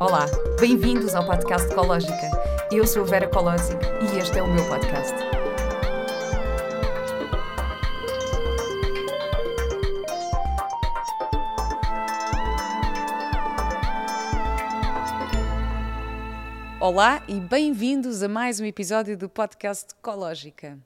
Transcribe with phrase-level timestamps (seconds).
[0.00, 0.26] Olá,
[0.60, 2.30] bem-vindos ao podcast Ecológica.
[2.72, 5.14] Eu sou a Vera Colosi e este é o meu podcast.
[16.80, 20.78] Olá e bem-vindos a mais um episódio do podcast Ecológica.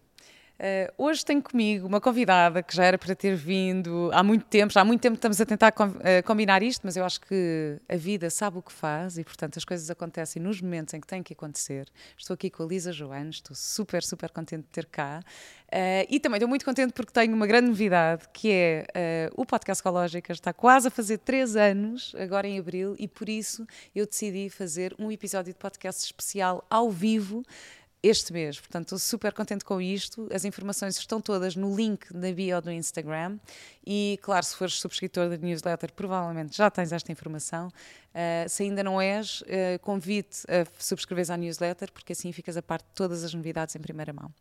[0.59, 4.72] Uh, hoje tenho comigo uma convidada que já era para ter vindo há muito tempo,
[4.72, 5.95] já há muito tempo estamos a tentar com, uh,
[6.25, 9.64] combinar isto, mas eu acho que a vida sabe o que faz e, portanto, as
[9.64, 11.86] coisas acontecem nos momentos em que têm que acontecer.
[12.16, 16.18] Estou aqui com a Lisa Joanes, estou super, super contente de ter cá uh, e
[16.18, 20.52] também estou muito contente porque tenho uma grande novidade que é o Podcast Ecológica está
[20.52, 25.13] quase a fazer três anos, agora em abril, e por isso eu decidi fazer um
[25.13, 27.44] episódio de podcast especial ao vivo
[28.02, 28.58] este mês.
[28.58, 30.29] Portanto, estou super contente com isto.
[30.32, 33.38] As informações estão todas no link da bio do Instagram.
[33.86, 37.69] E, claro, se fores subscritor da newsletter, provavelmente já tens esta informação.
[37.69, 42.62] Uh, se ainda não és, uh, convite a subscreveres à newsletter, porque assim ficas a
[42.62, 44.33] parte de todas as novidades em primeira mão.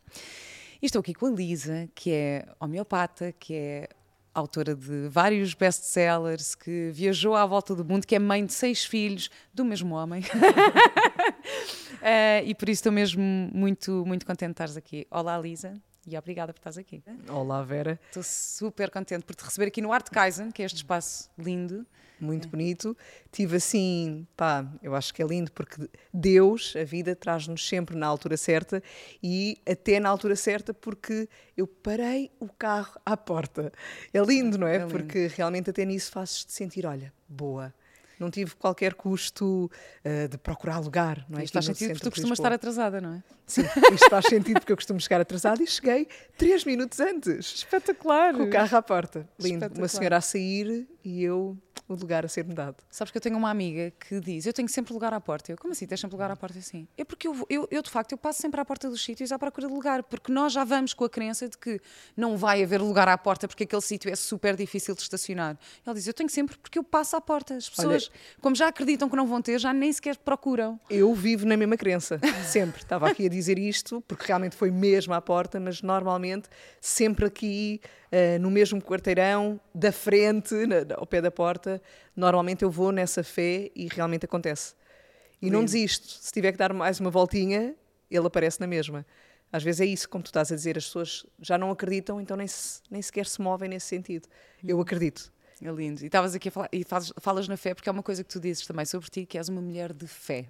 [0.80, 3.88] E estou aqui com a Lisa, que é homeopata, que é
[4.32, 8.84] autora de vários best-sellers, que viajou à volta do mundo, que é mãe de seis
[8.84, 10.22] filhos do mesmo homem.
[11.98, 15.06] Uh, e por isso estou mesmo muito, muito contente de estares aqui.
[15.10, 15.74] Olá, Lisa.
[16.06, 17.02] E obrigada por estares aqui.
[17.28, 18.00] Olá, Vera.
[18.06, 21.86] Estou super contente por te receber aqui no Art Kaizen, que é este espaço lindo.
[22.20, 22.96] Muito bonito.
[23.30, 28.06] Tive assim, pá, eu acho que é lindo porque Deus, a vida, traz-nos sempre na
[28.06, 28.82] altura certa
[29.22, 33.72] e até na altura certa porque eu parei o carro à porta.
[34.12, 34.76] É lindo, não é?
[34.76, 34.86] é.
[34.86, 37.72] Porque realmente até nisso fazes-te sentir, olha, boa
[38.18, 39.70] não tive qualquer custo
[40.04, 41.24] uh, de procurar lugar.
[41.28, 41.44] Não é?
[41.44, 43.22] Isto faz sentido porque tu costumas estar atrasada, não é?
[43.46, 43.62] Sim,
[43.94, 47.54] isto faz sentido porque eu costumo chegar atrasada e cheguei três minutos antes.
[47.54, 48.34] Espetacular!
[48.34, 49.28] Com o carro à porta.
[49.38, 49.66] Lindo.
[49.76, 51.56] Uma senhora a sair e eu
[51.88, 52.76] o lugar a ser mudado.
[52.90, 55.52] Sabes que eu tenho uma amiga que diz: Eu tenho sempre lugar à porta.
[55.52, 55.86] Eu, como assim?
[55.86, 56.86] Tens sempre lugar à porta assim?
[56.96, 59.38] É porque eu, eu, eu, de facto, eu passo sempre à porta dos sítios à
[59.38, 61.80] procura de lugar, porque nós já vamos com a crença de que
[62.16, 65.58] não vai haver lugar à porta porque aquele sítio é super difícil de estacionar.
[65.84, 67.54] Ela diz: Eu tenho sempre porque eu passo à porta.
[67.54, 70.78] As pessoas, Olha, como já acreditam que não vão ter, já nem sequer procuram.
[70.90, 72.82] Eu vivo na mesma crença, sempre.
[72.82, 76.48] Estava aqui a dizer isto porque realmente foi mesmo à porta, mas normalmente
[76.80, 77.80] sempre aqui
[78.12, 81.80] uh, no mesmo quarteirão, da frente, na, ao pé da porta.
[82.14, 84.74] Normalmente eu vou nessa fé e realmente acontece.
[85.40, 85.58] E Lindo.
[85.58, 86.06] não desisto.
[86.06, 87.74] Se tiver que dar mais uma voltinha,
[88.10, 89.06] ele aparece na mesma.
[89.52, 92.36] Às vezes é isso, como tu estás a dizer, as pessoas já não acreditam, então
[92.36, 94.28] nem, se, nem sequer se movem nesse sentido.
[94.66, 94.82] Eu uhum.
[94.82, 95.32] acredito.
[95.62, 96.02] É lindo.
[96.02, 98.30] E estavas aqui a falar, e fazes, falas na fé, porque é uma coisa que
[98.30, 100.46] tu dizes também sobre ti, que és uma mulher de fé.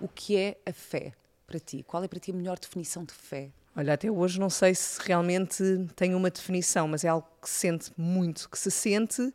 [0.00, 1.12] O que é a fé
[1.46, 1.82] para ti?
[1.82, 3.50] Qual é para ti a melhor definição de fé?
[3.74, 5.64] Olha, até hoje não sei se realmente
[5.96, 9.32] tem uma definição, mas é algo que se sente muito, que se sente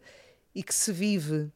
[0.54, 1.52] e que se vive.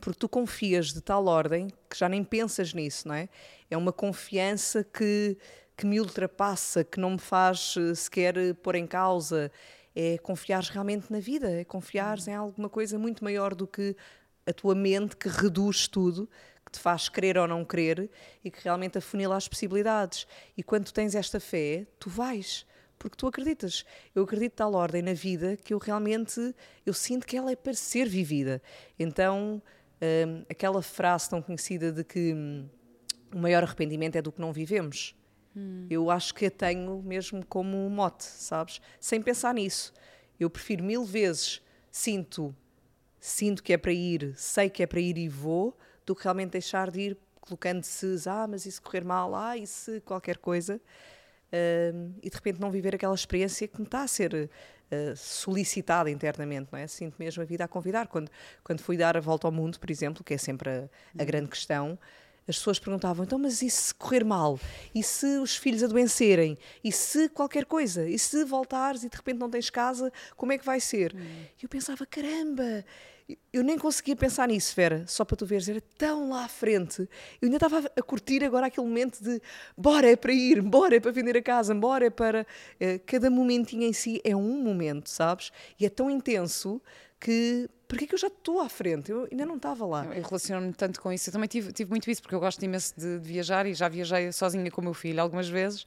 [0.00, 3.28] Porque tu confias de tal ordem que já nem pensas nisso, não é?
[3.70, 5.36] É uma confiança que,
[5.76, 9.52] que me ultrapassa, que não me faz eh, sequer eh, pôr em causa.
[9.94, 13.94] É confiar realmente na vida, é confiar em alguma coisa muito maior do que
[14.46, 16.28] a tua mente que reduz tudo
[16.68, 18.10] que te faz querer ou não querer
[18.44, 20.26] e que realmente afunila as possibilidades.
[20.56, 22.66] E quando tu tens esta fé, tu vais,
[22.98, 23.86] porque tu acreditas.
[24.14, 27.72] Eu acredito tal ordem na vida que eu realmente eu sinto que ela é para
[27.72, 28.62] ser vivida.
[28.98, 29.62] Então,
[30.02, 32.68] hum, aquela frase tão conhecida de que hum,
[33.34, 35.16] o maior arrependimento é do que não vivemos.
[35.56, 35.86] Hum.
[35.88, 38.80] Eu acho que a tenho mesmo como mote, sabes?
[39.00, 39.92] Sem pensar nisso.
[40.38, 42.54] Eu prefiro mil vezes sinto
[43.20, 45.76] sinto que é para ir, sei que é para ir e vou,
[46.08, 49.66] do que realmente deixar de ir colocando-se, ah, mas e se correr mal, ah, e
[49.66, 54.08] se qualquer coisa, uh, e de repente não viver aquela experiência que me está a
[54.08, 56.86] ser uh, solicitada internamente, não é?
[56.86, 58.06] Sinto mesmo a vida a convidar.
[58.06, 58.30] Quando,
[58.64, 60.88] quando fui dar a volta ao mundo, por exemplo, que é sempre a,
[61.18, 61.98] a grande questão,
[62.46, 64.58] as pessoas perguntavam, então, mas e se correr mal?
[64.94, 66.56] E se os filhos adoecerem?
[66.82, 68.08] E se qualquer coisa?
[68.08, 71.14] E se voltares e de repente não tens casa, como é que vai ser?
[71.14, 71.44] Hum.
[71.60, 72.82] E eu pensava, caramba,
[73.52, 77.02] eu nem conseguia pensar nisso, Vera, só para tu veres, era tão lá à frente.
[77.40, 79.40] Eu ainda estava a curtir agora aquele momento de
[79.76, 82.46] bora é para ir, bora é para vender a casa, bora é para.
[82.80, 85.52] Uh, cada momentinho em si é um momento, sabes?
[85.78, 86.80] E é tão intenso
[87.20, 89.10] que porque é que eu já estou à frente?
[89.10, 90.04] Eu ainda não estava lá.
[90.04, 91.30] Eu relaciono-me tanto com isso.
[91.30, 93.88] Eu também tive, tive muito isso, porque eu gosto imenso de, de, viajar e já
[93.88, 95.86] viajei sozinha com o meu filho algumas vezes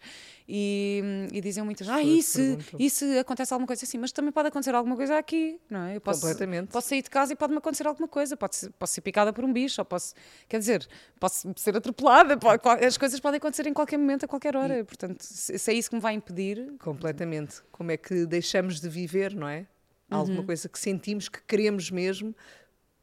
[0.49, 3.99] e, e diziam muitas ah, e se, e se acontece alguma coisa assim?
[3.99, 5.95] Mas também pode acontecer alguma coisa aqui, não é?
[5.97, 6.69] Eu posso, Completamente.
[6.69, 8.35] Posso sair de casa e pode-me acontecer alguma coisa.
[8.35, 10.15] Pode ser, posso ser picada por um bicho, ou posso,
[10.49, 10.87] quer dizer,
[11.19, 12.35] posso ser atropelada.
[12.35, 14.79] Pode, as coisas podem acontecer em qualquer momento, a qualquer hora.
[14.79, 16.73] E, Portanto, se, se é isso que me vai impedir.
[16.79, 17.61] Completamente.
[17.71, 19.67] Como é que deixamos de viver, não é?
[20.15, 20.45] Alguma uhum.
[20.45, 22.35] coisa que sentimos que queremos mesmo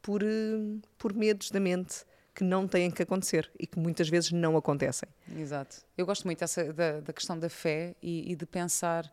[0.01, 4.31] por, uh, por medos da mente que não têm que acontecer e que muitas vezes
[4.31, 5.09] não acontecem.
[5.37, 5.81] Exato.
[5.97, 9.11] Eu gosto muito dessa, da, da questão da fé e, e de pensar.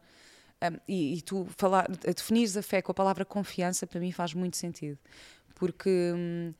[0.62, 4.32] Um, e, e, tu falar, definires a fé com a palavra confiança, para mim faz
[4.32, 4.98] muito sentido.
[5.56, 6.54] Porque hum,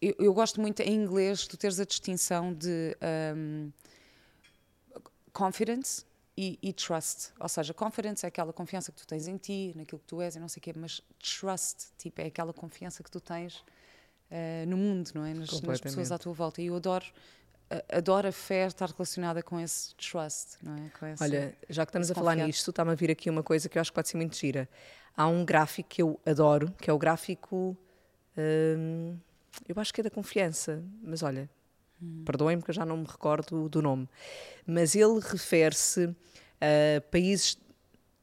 [0.00, 2.96] eu, eu, gosto muito em inglês tu teres a distinção de
[3.36, 3.70] um,
[5.32, 6.04] confidence
[6.36, 7.32] e, e, trust.
[7.38, 10.34] Ou seja, confidence é aquela confiança que tu tens em ti, naquilo que tu és
[10.34, 14.66] e não sei o quê, mas trust tipo, é aquela confiança que tu tens uh,
[14.66, 15.34] no mundo, não é?
[15.34, 16.62] Nas, nas, pessoas à tua volta.
[16.62, 17.04] E eu adoro,
[17.70, 21.12] uh, adoro a fé estar relacionada com esse trust, não é?
[21.12, 23.76] Esse, Olha, já que estamos a falar nisto, está-me a vir aqui uma coisa que
[23.76, 24.68] eu acho que pode ser muito gira.
[25.14, 27.76] Há um gráfico que eu adoro, que é o gráfico.
[28.38, 29.18] Hum,
[29.68, 31.50] eu acho que é da confiança, mas olha,
[32.02, 32.22] hum.
[32.24, 34.08] perdoem-me que eu já não me recordo do nome.
[34.66, 36.14] Mas ele refere-se
[36.60, 37.58] a países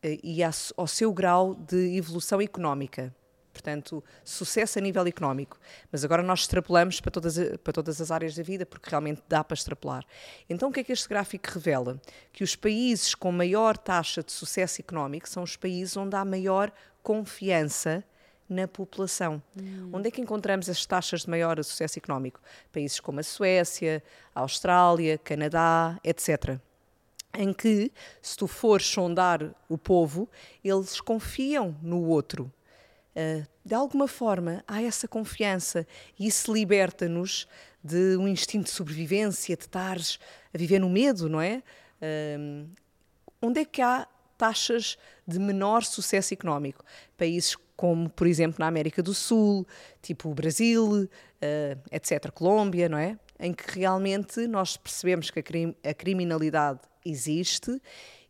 [0.04, 3.14] eh, e ao seu grau de evolução económica
[3.60, 5.60] portanto, sucesso a nível económico.
[5.92, 9.44] Mas agora nós extrapolamos para todas, para todas as áreas da vida, porque realmente dá
[9.44, 10.06] para extrapolar.
[10.50, 12.02] Então, o que é que este gráfico revela?
[12.32, 16.72] Que os países com maior taxa de sucesso económico são os países onde há maior
[17.04, 18.04] confiança
[18.50, 19.42] na população.
[19.56, 19.92] Hum.
[19.94, 22.42] Onde é que encontramos as taxas de maior sucesso económico?
[22.74, 24.04] Países como a Suécia,
[24.34, 26.60] a Austrália, Canadá, etc
[27.38, 27.92] em que,
[28.24, 30.28] se tu fores sondar o povo,
[30.64, 32.52] eles confiam no outro.
[33.16, 35.86] Eh, de alguma forma há essa confiança
[36.18, 37.48] e isso liberta-nos
[37.84, 39.98] de um instinto de sobrevivência, de estar
[40.54, 41.64] a viver no medo, não é?
[42.02, 42.68] Uh,
[43.42, 44.08] onde é que há
[44.40, 44.98] taxas
[45.28, 46.84] de menor sucesso económico?
[47.18, 49.68] Países como, por exemplo, na América do Sul,
[50.02, 51.10] tipo o Brasil, uh,
[51.92, 53.18] etc., Colômbia, não é?
[53.40, 57.82] Em que realmente nós percebemos que a, crim a criminalidade existe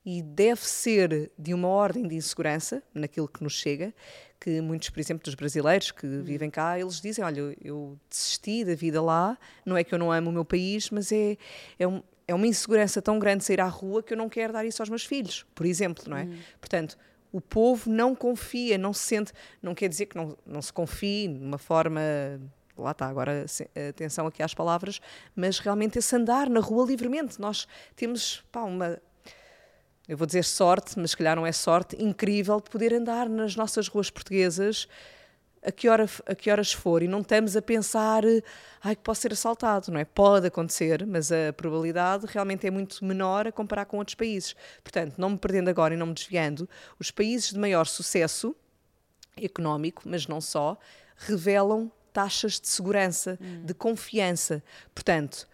[0.06, 3.94] e deve ser de uma ordem de insegurança naquilo que nos chega,
[4.40, 6.24] que muitos, por exemplo, dos brasileiros que hum.
[6.24, 10.12] vivem cá, eles dizem, olha, eu desisti da vida lá, não é que eu não
[10.12, 11.38] amo o meu país, mas é,
[11.78, 14.64] é, um, é uma insegurança tão grande sair à rua que eu não quero dar
[14.64, 16.26] isso aos meus filhos, por exemplo, não é?
[16.26, 16.38] Hum.
[16.60, 16.96] Portanto,
[17.32, 19.34] o povo não confia, não se sente,
[19.64, 22.02] não quer dizer que não, não se confie de uma forma
[22.78, 23.46] lá está, agora
[23.90, 25.02] atenção aqui às palavras,
[25.36, 27.42] mas realmente esse andar na rua livremente.
[27.42, 29.02] Nós temos pá, uma,
[30.08, 33.56] eu vou dizer sorte, mas se calhar não é sorte, incrível de poder andar nas
[33.56, 34.88] nossas ruas portuguesas
[35.62, 38.24] a que, hora, a que horas for e não estamos a pensar
[38.82, 40.06] ai, que posso ser assaltado, não é?
[40.06, 44.56] Pode acontecer, mas a probabilidade realmente é muito menor a comparar com outros países.
[44.84, 46.68] Portanto, não me perdendo agora e não me desviando,
[46.98, 48.56] os países de maior sucesso
[49.38, 50.78] económico, mas não só,
[51.18, 53.66] revelam taxas de segurança, hum.
[53.66, 54.64] de confiança.
[54.94, 55.48] Portanto,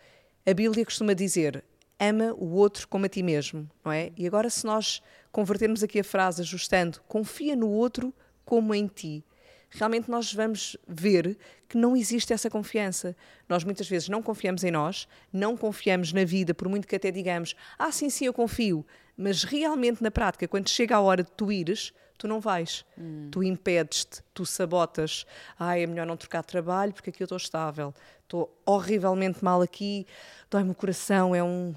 [0.46, 1.64] a Bíblia costuma dizer:
[2.00, 4.12] ama o outro como a ti mesmo, não é?
[4.18, 8.14] E agora, se nós convertermos aqui a frase ajustando, confia no outro
[8.46, 9.24] como em ti,
[9.70, 13.16] realmente nós vamos ver que não existe essa confiança.
[13.50, 17.12] Nós muitas vezes não confiamos em nós, não confiamos na vida, por muito que até
[17.12, 18.86] digamos, ah, sim, sim, eu confio,
[19.18, 22.86] mas realmente na prática, quando chega a hora de tu ires, tu não vais.
[22.98, 23.30] Hum.
[23.32, 25.26] Tu impedes-te, tu sabotas.
[25.60, 27.94] Ah, é melhor não trocar trabalho porque aqui eu estou estável.
[28.24, 30.08] Estou horrivelmente mal aqui,
[30.50, 31.76] dói-me o coração, é um,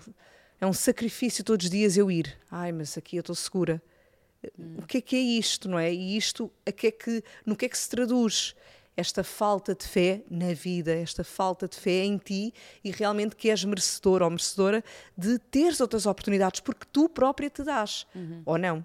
[0.60, 2.36] é um sacrifício todos os dias eu ir.
[2.50, 3.82] Ai, mas aqui eu estou segura.
[4.58, 4.76] Hum.
[4.78, 5.92] O que é que é isto, não é?
[5.92, 8.54] E isto, a que é que, no que é que se traduz?
[8.96, 12.52] Esta falta de fé na vida, esta falta de fé em ti
[12.82, 14.82] e realmente que és merecedor ou merecedora
[15.16, 18.42] de teres outras oportunidades porque tu própria te dás, uhum.
[18.44, 18.84] ou não?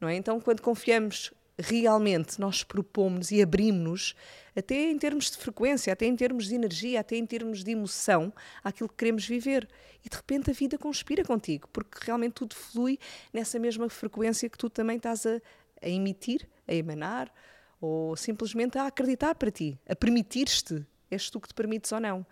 [0.00, 0.16] não é?
[0.16, 4.14] Então, quando confiamos realmente, nós propomos e abrimos-nos,
[4.56, 8.32] até em termos de frequência, até em termos de energia, até em termos de emoção,
[8.62, 9.68] àquilo que queremos viver.
[10.04, 12.98] E de repente a vida conspira contigo, porque realmente tudo flui
[13.32, 15.40] nessa mesma frequência que tu também estás a,
[15.82, 17.32] a emitir, a emanar,
[17.80, 20.86] ou simplesmente a acreditar para ti, a permitir-te.
[21.10, 22.26] És tu que te permites ou não.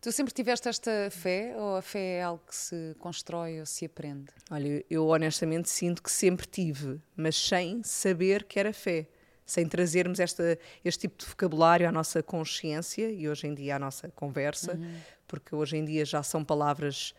[0.00, 3.84] Tu sempre tiveste esta fé ou a fé é algo que se constrói ou se
[3.84, 4.32] aprende?
[4.50, 9.06] Olha, eu honestamente sinto que sempre tive, mas sem saber que era fé,
[9.44, 13.78] sem trazermos esta, este tipo de vocabulário à nossa consciência e hoje em dia à
[13.78, 15.00] nossa conversa, uhum.
[15.28, 17.14] porque hoje em dia já são palavras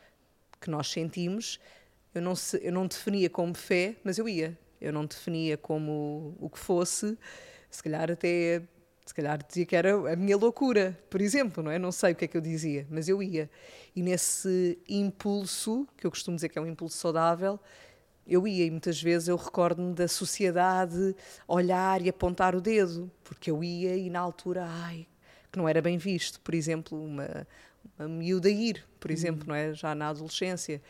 [0.60, 1.60] que nós sentimos.
[2.16, 4.58] Eu não, se, eu não definia como fé, mas eu ia.
[4.82, 7.16] Eu não definia como o que fosse,
[7.70, 8.64] se calhar até
[9.12, 11.78] se calhar dizia que era a minha loucura, por exemplo, não é?
[11.78, 13.50] Não sei o que é que eu dizia, mas eu ia.
[13.94, 17.60] E nesse impulso, que eu costumo dizer que é um impulso saudável,
[18.26, 21.14] eu ia e muitas vezes eu recordo-me da sociedade
[21.46, 25.06] olhar e apontar o dedo, porque eu ia e na altura, ai,
[25.52, 27.46] que não era bem visto, por exemplo, uma,
[28.00, 29.74] uma miúda ir, por exemplo, não é?
[29.74, 30.82] Já na adolescência.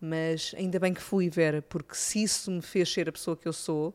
[0.00, 3.46] Mas ainda bem que fui, Vera, porque se isso me fez ser a pessoa que
[3.46, 3.94] eu sou,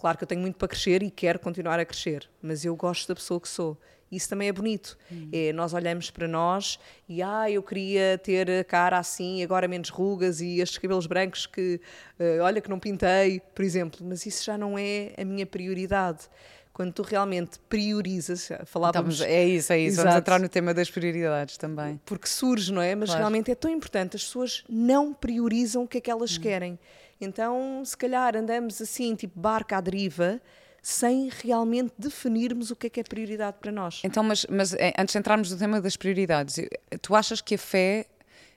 [0.00, 3.06] Claro que eu tenho muito para crescer e quero continuar a crescer, mas eu gosto
[3.06, 3.78] da pessoa que sou
[4.10, 4.96] Isso também é bonito.
[5.30, 9.90] É, nós olhamos para nós e, ah, eu queria ter a cara assim, agora menos
[9.90, 11.78] rugas e estes cabelos brancos que,
[12.18, 14.00] uh, olha, que não pintei, por exemplo.
[14.02, 16.30] Mas isso já não é a minha prioridade
[16.72, 19.20] quando tu realmente priorizas, falávamos...
[19.20, 20.08] Então, é isso, é isso, Exato.
[20.08, 22.00] vamos entrar no tema das prioridades também.
[22.06, 22.94] Porque surge, não é?
[22.94, 23.20] Mas claro.
[23.20, 26.40] realmente é tão importante, as pessoas não priorizam o que é que elas hum.
[26.40, 26.78] querem.
[27.20, 30.40] Então, se calhar andamos assim, tipo barca à deriva,
[30.82, 34.00] sem realmente definirmos o que é que é prioridade para nós.
[34.04, 36.56] Então, mas, mas eh, antes de entrarmos no tema das prioridades,
[37.02, 38.06] tu achas que a fé,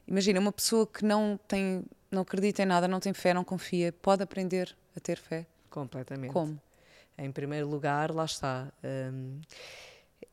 [0.07, 3.91] imagina, uma pessoa que não tem, não acredita em nada, não tem fé, não confia,
[3.91, 5.45] pode aprender a ter fé?
[5.69, 6.31] Completamente.
[6.31, 6.59] Como?
[7.17, 8.71] Em primeiro lugar, lá está.
[8.83, 9.41] Hum,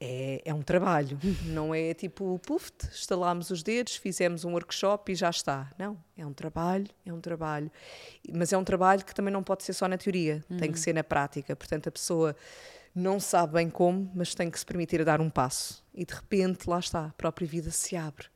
[0.01, 5.15] é, é, um trabalho, não é tipo, puf, estalámos os dedos, fizemos um workshop e
[5.15, 5.73] já está.
[5.79, 7.71] Não, é um trabalho, é um trabalho.
[8.33, 10.57] Mas é um trabalho que também não pode ser só na teoria, uhum.
[10.57, 10.83] tem que uhum.
[10.83, 11.57] ser na prática.
[11.57, 12.37] Portanto, a pessoa
[12.95, 15.85] não sabe bem como, mas tem que se permitir a dar um passo.
[15.95, 18.27] E de repente, lá está, a própria vida se abre.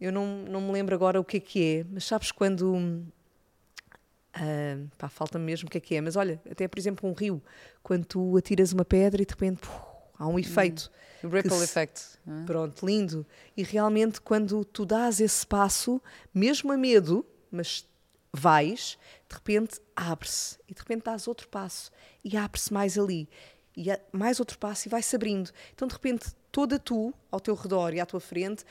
[0.00, 3.02] Eu não, não me lembro agora o que é que é, mas sabes quando
[4.34, 7.12] Uh, pá, falta-me mesmo o que é que é, mas olha, até por exemplo um
[7.12, 7.42] rio,
[7.82, 9.60] quando tu atiras uma pedra e de repente
[10.22, 10.90] há um efeito.
[11.22, 12.02] O ripple se, effect.
[12.26, 12.44] É?
[12.46, 13.26] Pronto, lindo.
[13.56, 16.00] E realmente quando tu dás esse passo,
[16.32, 17.86] mesmo a medo, mas
[18.32, 18.98] vais,
[19.28, 21.90] de repente abre-se e de repente dás outro passo
[22.24, 23.28] e abre-se mais ali
[23.76, 25.50] e mais outro passo e vai-se abrindo.
[25.74, 28.64] Então de repente toda tu ao teu redor e à tua frente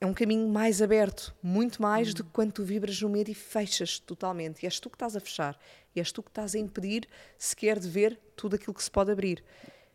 [0.00, 2.14] é um caminho mais aberto, muito mais uhum.
[2.14, 4.62] do que quando tu vibras no medo e fechas totalmente.
[4.62, 5.58] E és tu que estás a fechar,
[5.94, 9.10] e és tu que estás a impedir sequer de ver tudo aquilo que se pode
[9.10, 9.44] abrir.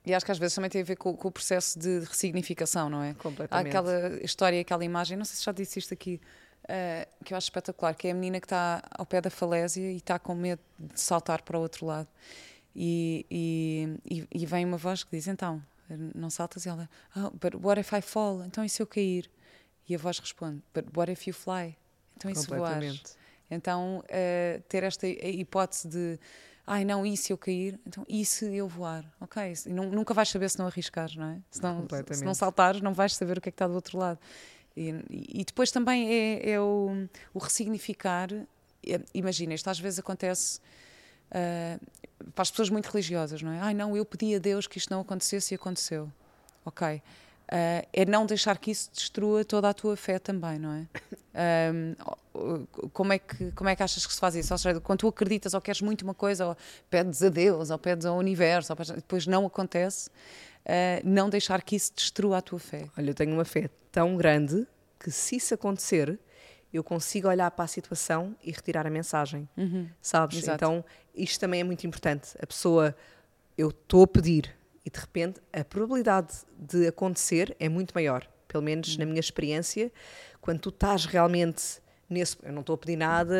[0.05, 2.89] E acho que às vezes também tem a ver com, com o processo de ressignificação,
[2.89, 3.13] não é?
[3.15, 3.67] Completamente.
[3.67, 6.19] Há aquela história, aquela imagem, não sei se já disse isto aqui,
[6.63, 9.91] uh, que eu acho espetacular, que é a menina que está ao pé da falésia
[9.91, 12.07] e está com medo de saltar para o outro lado.
[12.75, 15.61] E, e, e, vem uma voz que diz: Então,
[16.15, 16.65] não saltas?
[16.65, 18.43] E ela: oh, But what if I fall?
[18.45, 19.29] Então, e se eu cair?
[19.87, 21.75] E a voz responde: But what if you fly?
[22.15, 22.81] Então isso voar.
[23.49, 26.19] Então uh, ter esta hipótese de
[26.69, 27.79] ai não, e se eu cair?
[27.85, 29.03] Então e se eu voar?
[29.19, 31.41] Ok, e nunca vais saber se não arriscares, não é?
[31.49, 33.97] Se não, se não saltares, não vais saber o que é que está do outro
[33.97, 34.19] lado.
[34.77, 38.29] E, e depois também é, é o, o, ressignificar.
[39.13, 40.59] Imagina, isto às vezes acontece
[41.31, 43.59] uh, para as pessoas muito religiosas, não é?
[43.59, 46.11] Ai não, eu pedi a Deus que isto não acontecesse e aconteceu.
[46.63, 47.01] Ok
[47.51, 50.87] Uh, é não deixar que isso destrua toda a tua fé também, não é?
[51.73, 54.53] Um, como, é que, como é que achas que se faz isso?
[54.53, 56.57] Ou seja, quando tu acreditas ou queres muito uma coisa, ou
[56.91, 61.75] pedes a Deus, ou pedes ao universo, pedes, depois não acontece, uh, não deixar que
[61.75, 62.87] isso destrua a tua fé.
[62.95, 64.67] Olha, eu tenho uma fé tão grande
[64.99, 66.19] que se isso acontecer,
[66.71, 69.89] eu consigo olhar para a situação e retirar a mensagem, uhum.
[69.99, 70.37] sabes?
[70.37, 70.55] Exato.
[70.55, 72.29] Então, isto também é muito importante.
[72.39, 72.95] A pessoa,
[73.57, 74.55] eu estou a pedir,
[74.89, 78.27] e de repente a probabilidade de acontecer é muito maior.
[78.48, 79.91] Pelo menos na minha experiência,
[80.41, 81.79] quando tu estás realmente
[82.10, 82.36] nesse.
[82.41, 83.36] Eu não estou a pedir nada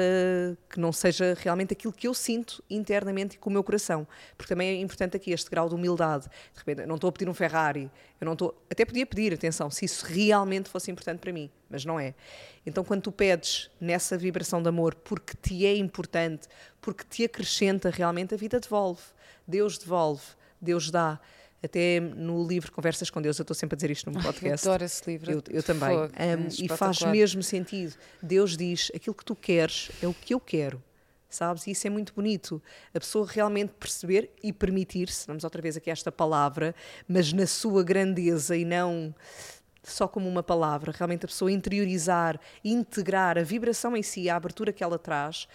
[0.70, 4.08] que não seja realmente aquilo que eu sinto internamente e com o meu coração.
[4.38, 6.26] Porque também é importante aqui este grau de humildade.
[6.26, 7.90] De repente, eu não estou a pedir um Ferrari,
[8.22, 8.64] eu não estou.
[8.70, 12.14] Até podia pedir, atenção, se isso realmente fosse importante para mim, mas não é.
[12.64, 16.48] Então, quando tu pedes nessa vibração de amor porque te é importante,
[16.80, 19.02] porque te acrescenta realmente, a vida devolve.
[19.48, 20.22] Deus devolve,
[20.62, 21.20] Deus dá.
[21.62, 24.66] Até no livro Conversas com Deus, eu estou sempre a dizer isto no meu podcast.
[24.66, 25.32] Eu adoro esse livro.
[25.32, 25.98] Eu, eu também.
[25.98, 27.96] um, é e faz mesmo sentido.
[28.22, 30.82] Deus diz: aquilo que tu queres é o que eu quero.
[31.30, 31.68] Sabes?
[31.68, 32.62] E isso é muito bonito.
[32.94, 36.74] A pessoa realmente perceber e permitir-se, vamos outra vez aqui a esta palavra,
[37.08, 39.14] mas na sua grandeza e não
[39.84, 44.74] só como uma palavra, realmente a pessoa interiorizar, integrar a vibração em si, a abertura
[44.74, 45.48] que ela traz.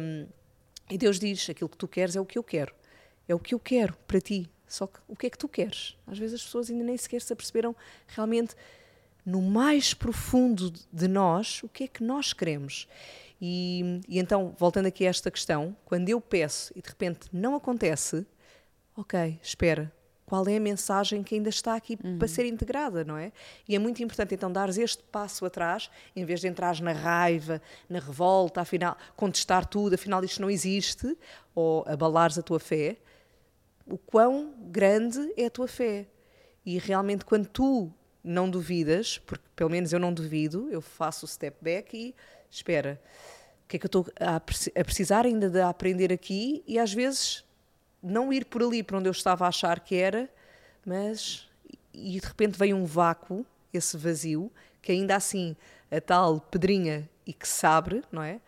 [0.00, 0.26] Um,
[0.90, 2.74] e Deus diz: aquilo que tu queres é o que eu quero.
[3.28, 4.48] É o que eu quero para ti.
[4.66, 5.96] Só que o que é que tu queres?
[6.06, 7.74] Às vezes as pessoas ainda nem sequer se aperceberam
[8.08, 8.54] realmente
[9.24, 12.88] no mais profundo de nós o que é que nós queremos.
[13.40, 17.54] E, e, então, voltando aqui a esta questão, quando eu peço e de repente não
[17.54, 18.26] acontece,
[18.96, 19.92] ok, espera,
[20.24, 22.18] qual é a mensagem que ainda está aqui uhum.
[22.18, 23.30] para ser integrada, não é?
[23.68, 27.62] E é muito importante então dares este passo atrás, em vez de entrares na raiva,
[27.88, 31.16] na revolta, afinal, contestar tudo, afinal isto não existe,
[31.54, 32.96] ou abalares a tua fé,
[33.86, 36.06] o quão grande é a tua fé.
[36.64, 41.28] E realmente, quando tu não duvidas, porque pelo menos eu não duvido, eu faço o
[41.28, 42.14] step back e
[42.50, 43.00] espera,
[43.64, 44.40] o que é que eu estou a,
[44.84, 46.62] precisar ainda de aprender aqui?
[46.66, 47.44] E às vezes
[48.02, 50.28] não ir por ali para onde eu estava a achar que era,
[50.84, 51.48] mas
[51.92, 54.52] e de repente vem um vácuo, esse vazio,
[54.82, 55.56] que ainda assim
[55.90, 58.40] a tal pedrinha e que se abre, não é?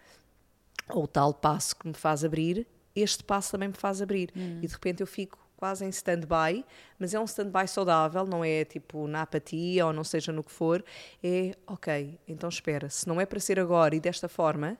[0.88, 2.66] Ou o tal passo que me faz abrir,
[3.00, 4.30] este passo também me faz abrir.
[4.36, 4.60] Hum.
[4.62, 6.64] E de repente eu fico quase em stand-by,
[6.98, 10.52] mas é um stand-by saudável, não é tipo na apatia ou não seja no que
[10.52, 10.84] for.
[11.22, 14.78] É ok, então espera, se não é para ser agora e desta forma,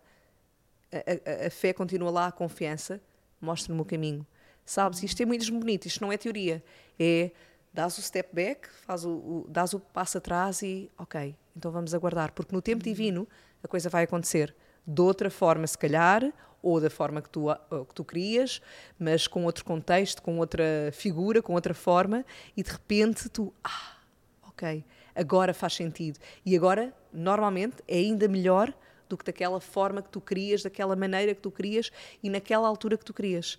[0.93, 3.01] a, a, a fé continua lá, a confiança,
[3.41, 4.27] mostra-me o caminho.
[4.65, 5.03] Sabes?
[5.03, 6.63] Isto é muito bonito, isto não é teoria.
[6.99, 7.33] É
[7.73, 11.95] dás o step back, faz o, o, dás o passo atrás e ok, então vamos
[11.95, 13.27] aguardar, porque no tempo divino
[13.63, 14.55] a coisa vai acontecer
[14.87, 16.23] de outra forma, se calhar,
[16.63, 17.47] ou da forma que tu,
[17.89, 18.61] que tu querias,
[18.99, 22.25] mas com outro contexto, com outra figura, com outra forma,
[22.57, 23.97] e de repente tu, ah,
[24.49, 24.85] ok,
[25.15, 26.19] agora faz sentido.
[26.45, 28.73] E agora, normalmente, é ainda melhor
[29.09, 31.91] do que daquela forma que tu querias, daquela maneira que tu querias
[32.23, 33.59] e naquela altura que tu querias.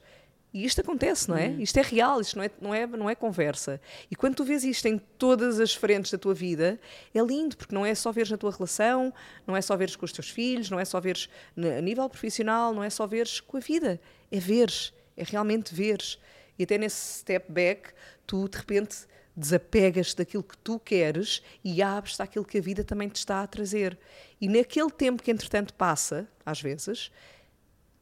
[0.51, 1.47] E isto acontece, não é?
[1.47, 1.59] Uhum.
[1.59, 3.79] Isto é real, isto não é, não, é, não é conversa.
[4.09, 6.79] E quando tu vês isto em todas as frentes da tua vida,
[7.13, 9.13] é lindo, porque não é só veres na tua relação,
[9.45, 12.73] não é só veres com os teus filhos, não é só veres a nível profissional,
[12.73, 14.01] não é só veres com a vida.
[14.31, 16.17] É veres, é realmente veres.
[16.57, 17.91] E até nesse step back,
[18.25, 23.07] tu de repente desapegas daquilo que tu queres e abres-te àquilo que a vida também
[23.07, 23.97] te está a trazer.
[24.41, 27.11] E naquele tempo que entretanto passa, às vezes,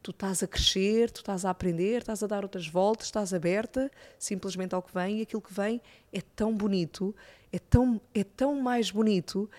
[0.07, 3.91] tu estás a crescer, tu estás a aprender, estás a dar outras voltas, estás aberta
[4.17, 5.81] simplesmente ao que vem e aquilo que vem
[6.13, 7.13] é tão bonito,
[7.51, 9.49] é tão, é tão mais bonito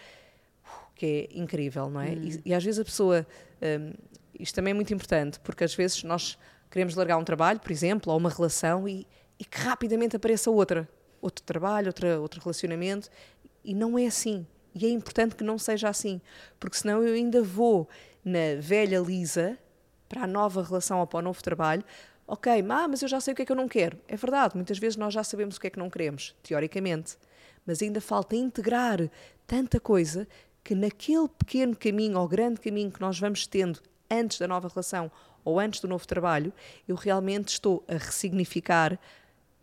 [0.95, 2.13] que é incrível, não é?
[2.13, 2.23] Hum.
[2.23, 3.27] E, e, às vezes a pessoa,
[3.61, 3.93] um,
[4.41, 6.39] isto também é muito importante, porque às vezes nós
[6.71, 9.07] queremos largar um trabalho, por exemplo, ou uma relação e,
[9.39, 10.89] e que rapidamente apareça outra,
[11.21, 13.11] outro trabalho, outra, outro relacionamento,
[13.63, 14.47] e não é assim.
[14.75, 16.23] E é importante que não seja assim,
[16.59, 17.87] porque senão eu ainda vou
[18.25, 19.59] na velha Lisa
[20.09, 21.85] para a nova relação ou para o novo trabalho,
[22.27, 23.99] ok, mas eu já sei o que é que eu não quero.
[24.07, 27.17] É verdade, muitas vezes nós já sabemos o que é que não queremos, teoricamente,
[27.67, 28.99] mas ainda falta integrar
[29.47, 30.27] tanta coisa
[30.63, 35.11] que naquele pequeno caminho ou grande caminho que nós vamos tendo antes da nova relação
[35.45, 36.53] ou antes do novo trabalho,
[36.87, 38.99] eu realmente estou a ressignificar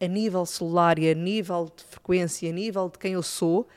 [0.01, 3.67] a nível celular e a nível de frequência, a nível de quem eu sou,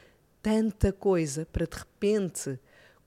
[0.42, 2.58] tanta coisa para de repente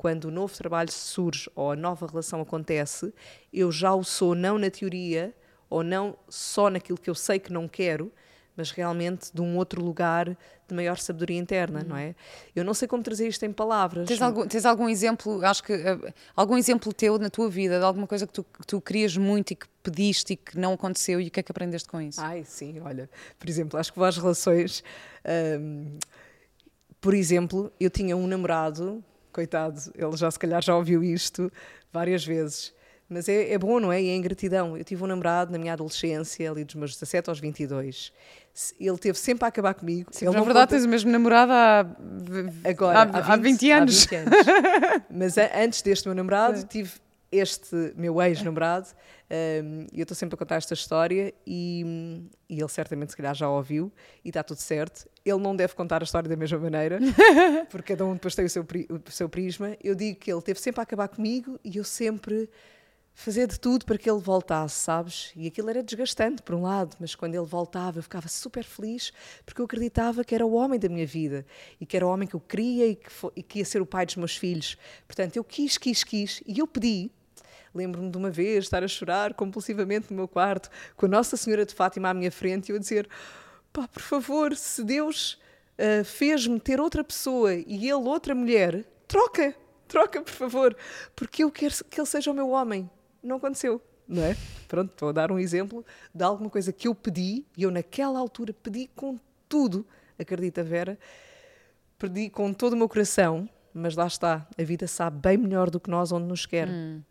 [0.01, 3.13] quando o novo trabalho surge ou a nova relação acontece,
[3.53, 5.31] eu já o sou não na teoria
[5.69, 8.11] ou não só naquilo que eu sei que não quero,
[8.57, 10.35] mas realmente de um outro lugar
[10.67, 12.15] de maior sabedoria interna, não é?
[12.55, 14.07] Eu não sei como trazer isto em palavras.
[14.07, 17.85] Tens algum, tens algum exemplo, acho que uh, algum exemplo teu na tua vida de
[17.85, 21.21] alguma coisa que tu, que tu querias muito e que pediste e que não aconteceu
[21.21, 22.19] e o que é que aprendeste com isso?
[22.19, 24.83] Ai, sim, olha, por exemplo, acho que várias relações.
[25.59, 25.99] Um,
[26.99, 31.51] por exemplo, eu tinha um namorado coitado, ele já se calhar já ouviu isto
[31.91, 32.73] várias vezes.
[33.11, 34.01] Mas é, é bom, não é?
[34.01, 34.77] E é ingratidão.
[34.77, 38.13] Eu tive um namorado na minha adolescência, ali dos meus 17 aos 22.
[38.79, 40.09] Ele teve sempre a acabar comigo.
[40.13, 40.75] Sim, ele na verdade, conta...
[40.77, 41.85] tens o mesmo namorado há,
[42.63, 44.07] Agora, há, há, 20, há 20 anos.
[44.07, 45.01] Há 20 anos.
[45.11, 46.67] Mas antes deste meu namorado, Sim.
[46.67, 46.91] tive
[47.31, 48.89] este meu ex-namorado,
[49.63, 53.49] um, eu estou sempre a contar esta história e, e, ele certamente se calhar já
[53.49, 53.91] ouviu
[54.25, 55.07] e está tudo certo.
[55.23, 56.99] Ele não deve contar a história da mesma maneira,
[57.71, 59.77] porque cada um depois tem o seu, o seu prisma.
[59.81, 62.49] Eu digo que ele teve sempre a acabar comigo e eu sempre
[63.13, 65.31] fazer de tudo para que ele voltasse, sabes?
[65.35, 69.11] E aquilo era desgastante, por um lado, mas quando ele voltava eu ficava super feliz
[69.45, 71.45] porque eu acreditava que era o homem da minha vida
[71.79, 73.81] e que era o homem que eu queria e que, foi, e que ia ser
[73.81, 74.77] o pai dos meus filhos.
[75.07, 77.11] Portanto, eu quis, quis, quis e eu pedi
[77.73, 81.65] Lembro-me de uma vez estar a chorar compulsivamente no meu quarto, com a Nossa Senhora
[81.65, 83.07] de Fátima à minha frente e eu a dizer:
[83.71, 85.39] pá, por favor, se Deus
[85.77, 89.55] uh, fez-me ter outra pessoa e ele outra mulher, troca,
[89.87, 90.75] troca, por favor,
[91.15, 92.89] porque eu quero que ele seja o meu homem.
[93.23, 93.81] Não aconteceu.
[94.07, 94.35] Não é?
[94.67, 98.19] Pronto, estou a dar um exemplo de alguma coisa que eu pedi e eu naquela
[98.19, 99.85] altura pedi com tudo,
[100.19, 100.99] acredita Vera,
[101.97, 105.79] pedi com todo o meu coração, mas lá está, a vida sabe bem melhor do
[105.79, 106.67] que nós onde nos quer.
[106.67, 107.01] Hum.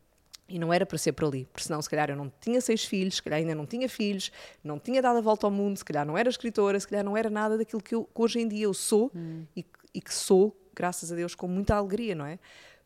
[0.51, 2.85] E não era para ser por ali, porque senão, se calhar, eu não tinha seis
[2.85, 4.33] filhos, se calhar ainda não tinha filhos,
[4.65, 7.17] não tinha dado a volta ao mundo, se calhar não era escritora, se calhar não
[7.17, 9.45] era nada daquilo que, eu, que hoje em dia eu sou hum.
[9.57, 12.39] e, e, que sou, graças a Deus, com muita alegria, não é?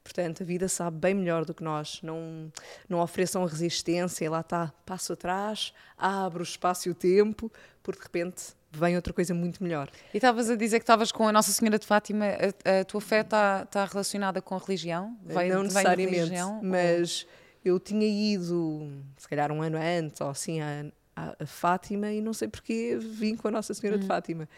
[0.05, 2.03] Portanto, a vida sabe bem melhor do que nós.
[2.03, 2.53] Não,
[2.87, 7.51] não ofereçam resistência, lá está, passo atrás, abre o espaço e o tempo,
[7.83, 9.89] porque de repente vem outra coisa muito melhor.
[10.13, 13.01] E estavas a dizer que estavas com a Nossa Senhora de Fátima, a, a tua
[13.01, 15.17] fé está tá relacionada com a religião?
[15.25, 17.23] Vem, não necessariamente, religião, mas.
[17.23, 22.21] Ou eu tinha ido, se calhar um ano antes, ou assim, a, a, Fátima, e
[22.21, 24.01] não sei porquê vim com a Nossa Senhora hum.
[24.01, 24.49] de Fátima.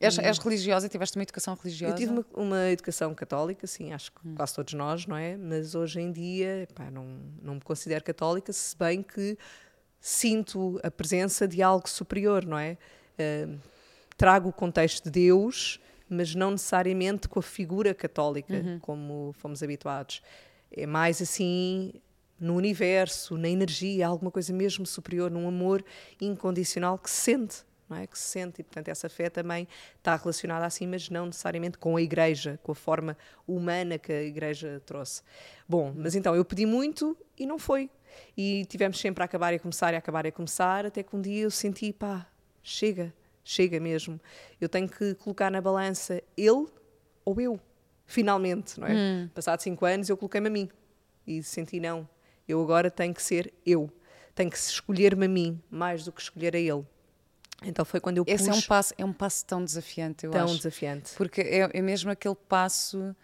[0.00, 0.88] És, és, religiosa?
[0.88, 1.92] Tiveste uma educação religiosa?
[1.92, 4.34] Eu tive uma, uma educação católica, sim, acho que hum.
[4.34, 5.36] quase todos nós, não é?
[5.36, 7.04] Mas hoje em dia, pá, não,
[7.42, 9.36] não me considero católica, se bem que
[10.00, 12.76] sinto a presença de algo superior, não é?
[13.18, 13.58] Uh,
[14.16, 18.78] trago o contexto de Deus, mas não necessariamente com a figura católica, uhum.
[18.80, 20.22] como fomos habituados.
[20.70, 21.92] É mais assim
[22.38, 25.84] no universo, na energia, alguma coisa mesmo superior, num amor
[26.20, 28.06] incondicional que se sente não é?
[28.06, 31.96] Que se sente, e portanto essa fé também está relacionada assim, mas não necessariamente com
[31.96, 33.16] a igreja, com a forma
[33.46, 35.22] humana que a igreja trouxe.
[35.68, 37.90] Bom, mas então eu pedi muito e não foi.
[38.36, 41.02] E tivemos sempre a acabar e a começar e a acabar e a começar, até
[41.02, 42.26] que um dia eu senti, pá,
[42.62, 44.20] chega, chega mesmo.
[44.60, 46.66] Eu tenho que colocar na balança ele
[47.24, 47.60] ou eu,
[48.06, 48.94] finalmente, não é?
[48.94, 49.30] Hum.
[49.34, 50.68] Passado cinco anos eu coloquei-me a mim
[51.26, 52.08] e senti, não,
[52.48, 53.90] eu agora tenho que ser eu.
[54.34, 56.84] Tenho que escolher-me a mim mais do que escolher a ele.
[57.62, 60.44] Então foi quando eu Esse é um passo, é um passo tão desafiante, eu tão
[60.44, 60.56] acho.
[60.56, 61.14] desafiante.
[61.16, 63.14] Porque é, é mesmo aquele passo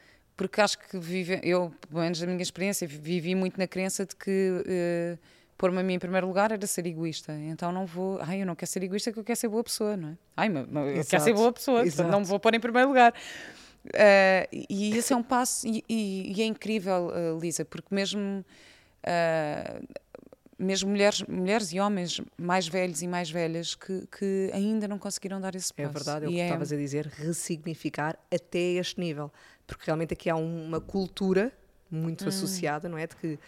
[0.41, 4.17] porque acho que vive, eu, pelo menos da minha experiência, vivi muito na crença de
[4.17, 5.19] que uh,
[5.59, 7.35] pôr-me a mim em primeiro lugar era ser egoísta.
[7.35, 9.99] Então não vou, ai, eu não quero ser egoísta, que eu quero ser boa pessoa,
[9.99, 10.17] não é?
[10.35, 13.13] Ai, mas, eu quero ser boa pessoa, não me vou pôr em primeiro lugar.
[13.85, 18.43] Uh, e esse é um passo, e, e, e é incrível, uh, Lisa, porque mesmo
[20.59, 25.41] mesmo mulheres, mulheres e homens mais velhos e mais velhas que, que ainda não conseguiram
[25.41, 25.97] dar esse é passo.
[25.97, 26.45] É verdade, é o que é...
[26.45, 29.33] estavas a dizer, ressignificar até este nível.
[29.67, 31.53] Porque realmente aqui há uma cultura
[31.91, 32.29] muito hum.
[32.29, 33.07] associada, não é?
[33.07, 33.39] De que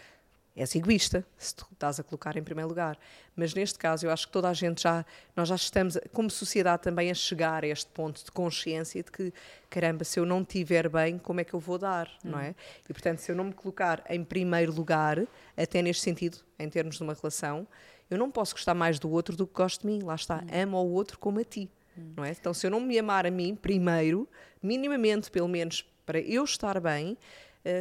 [0.55, 2.99] és egoísta se tu estás a colocar em primeiro lugar.
[3.35, 6.83] Mas neste caso, eu acho que toda a gente já, nós já estamos, como sociedade,
[6.83, 9.33] também a chegar a este ponto de consciência de que,
[9.71, 12.31] caramba, se eu não estiver bem, como é que eu vou dar, hum.
[12.31, 12.55] não é?
[12.89, 15.19] E portanto, se eu não me colocar em primeiro lugar,
[15.57, 17.67] até neste sentido, em termos de uma relação,
[18.11, 20.03] eu não posso gostar mais do outro do que gosto de mim.
[20.03, 20.63] Lá está, hum.
[20.63, 21.71] amo ao outro como a ti.
[21.97, 22.13] Hum.
[22.17, 22.31] Não é?
[22.31, 24.29] Então, se eu não me amar a mim primeiro,
[24.63, 27.17] minimamente, pelo menos para eu estar bem,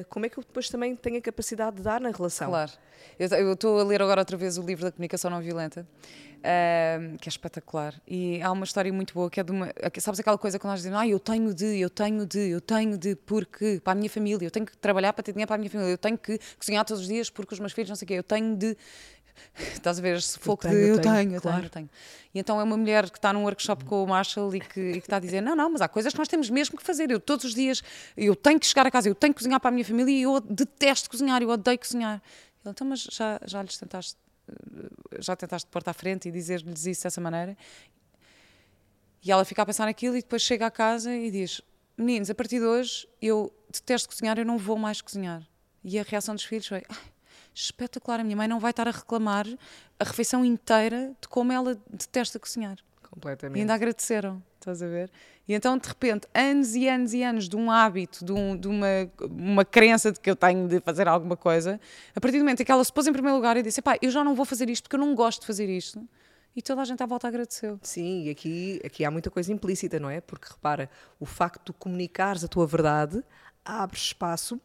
[0.09, 2.49] como é que eu depois também tenho a capacidade de dar na relação?
[2.49, 2.71] Claro.
[3.19, 5.87] Eu estou a ler agora outra vez o livro da comunicação não violenta,
[6.37, 7.99] uh, que é espetacular.
[8.07, 9.71] E há uma história muito boa que é de uma.
[9.99, 12.97] Sabes aquela coisa que nós dizemos, ah, eu tenho de, eu tenho de, eu tenho
[12.97, 15.59] de, porque para a minha família, eu tenho que trabalhar para ter dinheiro para a
[15.59, 18.05] minha família, eu tenho que cozinhar todos os dias porque os meus filhos não sei
[18.05, 18.77] o quê, eu tenho de.
[19.73, 21.89] Estás a ver esse foco de eu tenho, eu tenho, eu tenho.
[22.33, 24.93] E então é uma mulher que está num workshop com o Marshall e que, e
[24.93, 27.11] que está a dizer: não, não, mas há coisas que nós temos mesmo que fazer.
[27.11, 27.83] Eu todos os dias,
[28.15, 30.21] eu tenho que chegar a casa, eu tenho que cozinhar para a minha família e
[30.23, 32.21] eu detesto cozinhar, eu odeio cozinhar.
[32.63, 34.17] Ele, então, mas já, já lhes tentaste,
[35.19, 37.57] já tentaste pôr-te à frente e dizer-lhes isso dessa maneira?
[39.23, 41.61] E ela fica a pensar naquilo e depois chega à casa e diz:
[41.97, 45.45] meninos, a partir de hoje eu detesto cozinhar, eu não vou mais cozinhar.
[45.83, 46.83] E a reação dos filhos foi:
[47.53, 48.19] espetacular.
[48.19, 49.45] A minha mãe não vai estar a reclamar
[49.99, 52.77] a refeição inteira de como ela detesta cozinhar.
[53.09, 53.57] Completamente.
[53.57, 55.11] E ainda agradeceram, estás a ver?
[55.47, 58.69] E então, de repente, anos e anos e anos de um hábito, de, um, de
[58.69, 58.87] uma,
[59.29, 61.79] uma crença de que eu tenho de fazer alguma coisa,
[62.15, 63.97] a partir do momento em que ela se pôs em primeiro lugar e disse: pá,
[64.01, 66.07] eu já não vou fazer isto porque eu não gosto de fazer isto.
[66.55, 67.79] E toda a gente à volta agradeceu.
[67.81, 70.19] Sim, e aqui, aqui há muita coisa implícita, não é?
[70.19, 73.23] Porque repara, o facto de comunicares a tua verdade
[73.63, 74.59] abre espaço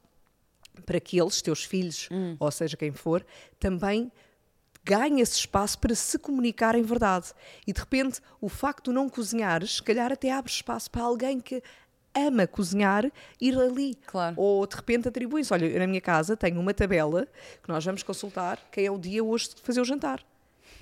[0.83, 2.37] para que eles, teus filhos, hum.
[2.39, 3.25] ou seja, quem for,
[3.59, 4.11] também
[4.85, 7.33] ganhem esse espaço para se comunicar em verdade.
[7.67, 11.41] E de repente, o facto de não cozinhares, se calhar até abre espaço para alguém
[11.41, 11.63] que
[12.15, 13.11] ama cozinhar
[13.41, 13.95] ir ali.
[14.07, 14.35] Claro.
[14.39, 15.53] Ou de repente atribui-se.
[15.53, 17.27] Olha, na minha casa tenho uma tabela
[17.63, 20.25] que nós vamos consultar quem é o dia hoje de fazer o jantar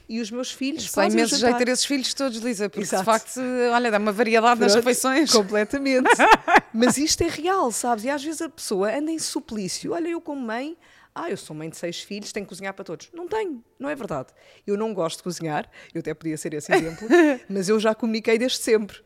[0.09, 3.03] e os meus filhos Sei fazem imenso jeito ter esses filhos todos, Lisa, porque Exato.
[3.03, 3.41] de facto,
[3.73, 5.33] olha, dá uma variedade Pronto, nas refeições.
[5.33, 6.09] Completamente.
[6.73, 8.05] Mas isto é real, sabes?
[8.05, 9.93] E às vezes a pessoa anda em suplício.
[9.93, 10.77] Olha, eu como mãe,
[11.15, 13.09] ah, eu sou mãe de seis filhos, tenho que cozinhar para todos.
[13.15, 14.29] Não tenho, não é verdade.
[14.67, 17.09] Eu não gosto de cozinhar, eu até podia ser esse exemplo,
[17.49, 18.99] mas eu já comuniquei desde sempre.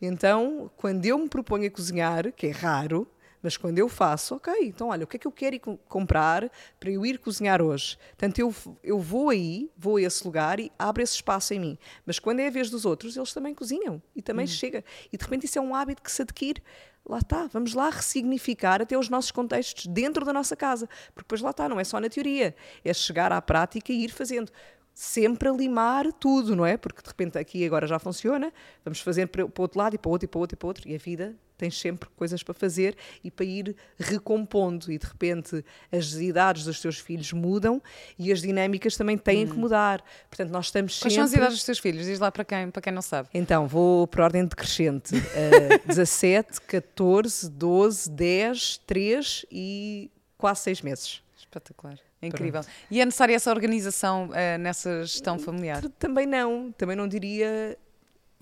[0.00, 3.08] Então, quando eu me proponho a cozinhar, que é raro,
[3.44, 6.90] mas quando eu faço, ok, então olha, o que é que eu quero comprar para
[6.90, 7.98] eu ir cozinhar hoje?
[8.08, 11.78] Portanto, eu, eu vou aí, vou a esse lugar e abro esse espaço em mim.
[12.06, 14.48] Mas quando é a vez dos outros, eles também cozinham e também hum.
[14.48, 14.82] chega.
[15.12, 16.62] E de repente isso é um hábito que se adquire.
[17.06, 20.86] Lá está, vamos lá ressignificar até os nossos contextos dentro da nossa casa.
[21.08, 24.10] Porque depois lá está, não é só na teoria, é chegar à prática e ir
[24.10, 24.50] fazendo
[24.94, 26.78] sempre a limar tudo, não é?
[26.78, 28.50] Porque de repente aqui agora já funciona,
[28.82, 30.56] vamos fazer para o outro lado e para o outro e para o outro e
[30.56, 34.90] para o outro, e a vida tens sempre coisas para fazer e para ir recompondo.
[34.90, 37.82] E de repente as idades dos teus filhos mudam
[38.18, 39.50] e as dinâmicas também têm hum.
[39.50, 40.02] que mudar.
[40.28, 41.04] Portanto, nós estamos sempre.
[41.04, 42.06] Quais são as idades dos teus filhos?
[42.06, 43.28] Diz lá para quem, para quem não sabe.
[43.32, 51.22] Então, vou por ordem decrescente: uh, 17, 14, 12, 10, 3 e quase 6 meses.
[51.38, 51.98] Espetacular.
[52.20, 52.62] É incrível.
[52.62, 52.74] Pronto.
[52.90, 55.82] E é necessária essa organização uh, nessa gestão familiar?
[55.98, 56.72] Também não.
[56.72, 57.78] Também não diria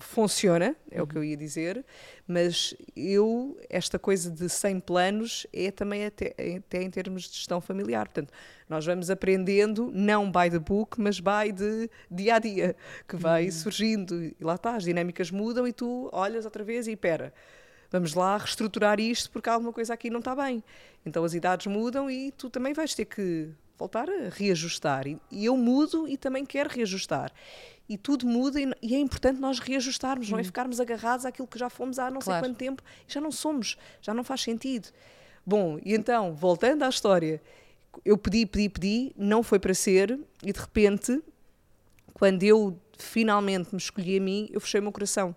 [0.03, 1.03] funciona, é uhum.
[1.03, 1.83] o que eu ia dizer,
[2.27, 7.59] mas eu, esta coisa de 100 planos é também até, até em termos de gestão
[7.59, 8.07] familiar.
[8.07, 8.31] Portanto,
[8.69, 12.75] nós vamos aprendendo, não by the book, mas by de dia a dia,
[13.07, 13.51] que vai uhum.
[13.51, 14.23] surgindo.
[14.23, 17.33] E lá está, as dinâmicas mudam e tu olhas outra vez e pera.
[17.91, 20.63] Vamos lá reestruturar isto porque alguma coisa aqui não está bem.
[21.05, 25.07] Então as idades mudam e tu também vais ter que voltar a reajustar.
[25.07, 27.31] E, e eu mudo e também quero reajustar.
[27.87, 31.59] E tudo muda e, e é importante nós reajustarmos, não é ficarmos agarrados àquilo que
[31.59, 32.41] já fomos há não Claro.
[32.41, 34.89] sei quanto tempo e já não somos, já não faz sentido.
[35.45, 37.41] Bom, e então, voltando à história,
[38.05, 41.21] eu pedi, pedi, pedi, não foi para ser e de repente,
[42.13, 45.35] quando eu finalmente me escolhi a mim, eu fechei o meu coração.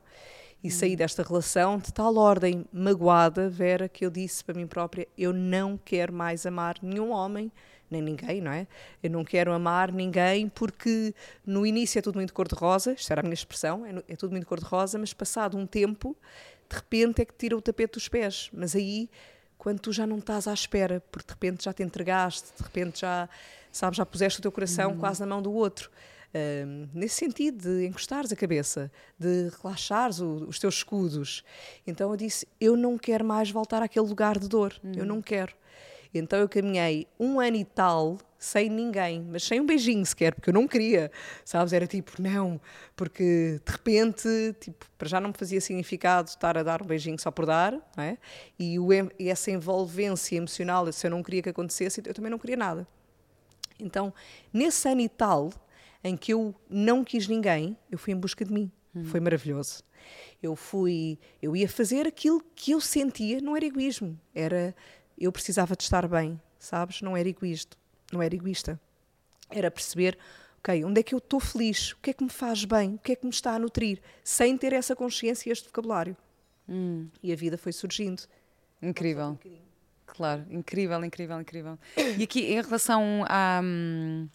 [0.64, 5.06] E saí desta relação de tal ordem magoada, Vera, que eu disse para mim própria:
[5.16, 7.52] eu não quero mais amar nenhum homem,
[7.90, 8.66] nem ninguém, não é?
[9.02, 13.22] Eu não quero amar ninguém porque no início é tudo muito cor-de-rosa, isto era a
[13.22, 16.16] minha expressão, é, é tudo muito cor-de-rosa, mas passado um tempo,
[16.68, 18.50] de repente é que tira o tapete dos pés.
[18.52, 19.08] Mas aí,
[19.58, 23.00] quando tu já não estás à espera, porque de repente já te entregaste, de repente
[23.00, 23.28] já,
[23.70, 25.90] sabes, já puseste o teu coração quase na mão do outro.
[26.34, 31.42] Ahm, nesse sentido de encostares a cabeça, de relaxares o- os teus escudos.
[31.86, 35.54] Então eu disse: Eu não quero mais voltar àquele lugar de dor, eu não quero.
[36.18, 40.50] Então eu caminhei um ano e tal sem ninguém, mas sem um beijinho sequer, porque
[40.50, 41.10] eu não queria,
[41.44, 41.72] sabes?
[41.72, 42.60] Era tipo, não,
[42.94, 44.28] porque de repente,
[44.60, 47.72] tipo, para já não me fazia significado estar a dar um beijinho só por dar,
[47.72, 48.18] não é?
[48.58, 52.38] E, o e essa envolvência emocional, se eu não queria que acontecesse, eu também não
[52.38, 52.86] queria nada.
[53.80, 54.12] Então,
[54.52, 55.52] nesse ano e tal,
[56.04, 58.70] em que eu não quis ninguém, eu fui em busca de mim.
[59.04, 59.82] Foi maravilhoso.
[60.42, 64.74] Eu fui, eu ia fazer aquilo que eu sentia, não era egoísmo, era
[65.18, 67.02] eu precisava de estar bem, sabes?
[67.02, 67.76] Não era egoísta,
[68.12, 68.80] não era egoísta.
[69.50, 70.18] Era perceber,
[70.58, 71.92] ok, onde é que eu estou feliz?
[71.92, 72.94] O que é que me faz bem?
[72.94, 74.00] O que é que me está a nutrir?
[74.24, 76.16] Sem ter essa consciência e este vocabulário.
[77.22, 78.22] E a vida foi surgindo.
[78.82, 79.38] Incrível.
[80.06, 81.78] Claro, incrível, incrível, incrível.
[82.18, 84.28] E aqui, em relação à, hum,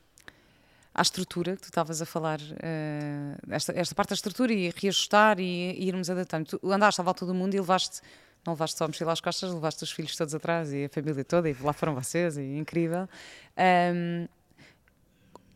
[0.94, 5.40] à estrutura que tu estavas a falar, eh, esta, esta parte da estrutura e reajustar
[5.40, 6.46] e, e irmos adaptando.
[6.46, 8.02] Tu andaste à volta do mundo e levaste,
[8.46, 11.24] não levaste só a mochila às costas, levaste os filhos todos atrás e a família
[11.24, 13.08] toda, e lá foram vocês, e incrível.
[13.58, 14.28] Ahm,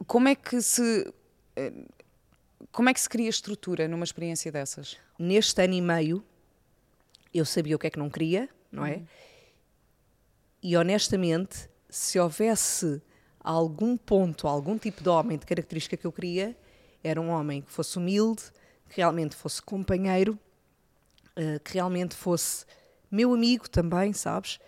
[0.06, 1.12] como é que se.
[1.56, 1.74] eh,
[2.72, 4.98] Como é que se cria estrutura numa experiência dessas?
[5.18, 6.24] neste ano e meio
[7.34, 9.02] eu sabia o que é que não queria, não é?
[10.62, 13.02] E honestamente, se houvesse
[13.40, 16.56] algum ponto, algum tipo de homem de característica que eu queria,
[17.04, 18.44] era um homem que fosse humilde,
[18.90, 20.38] que realmente fosse companheiro,
[21.36, 22.66] eh, que realmente fosse
[23.10, 24.60] meu amigo também, sabes?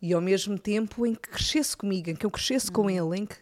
[0.00, 3.26] E ao mesmo tempo em que crescesse comigo, em que eu crescesse com ele, em
[3.26, 3.36] que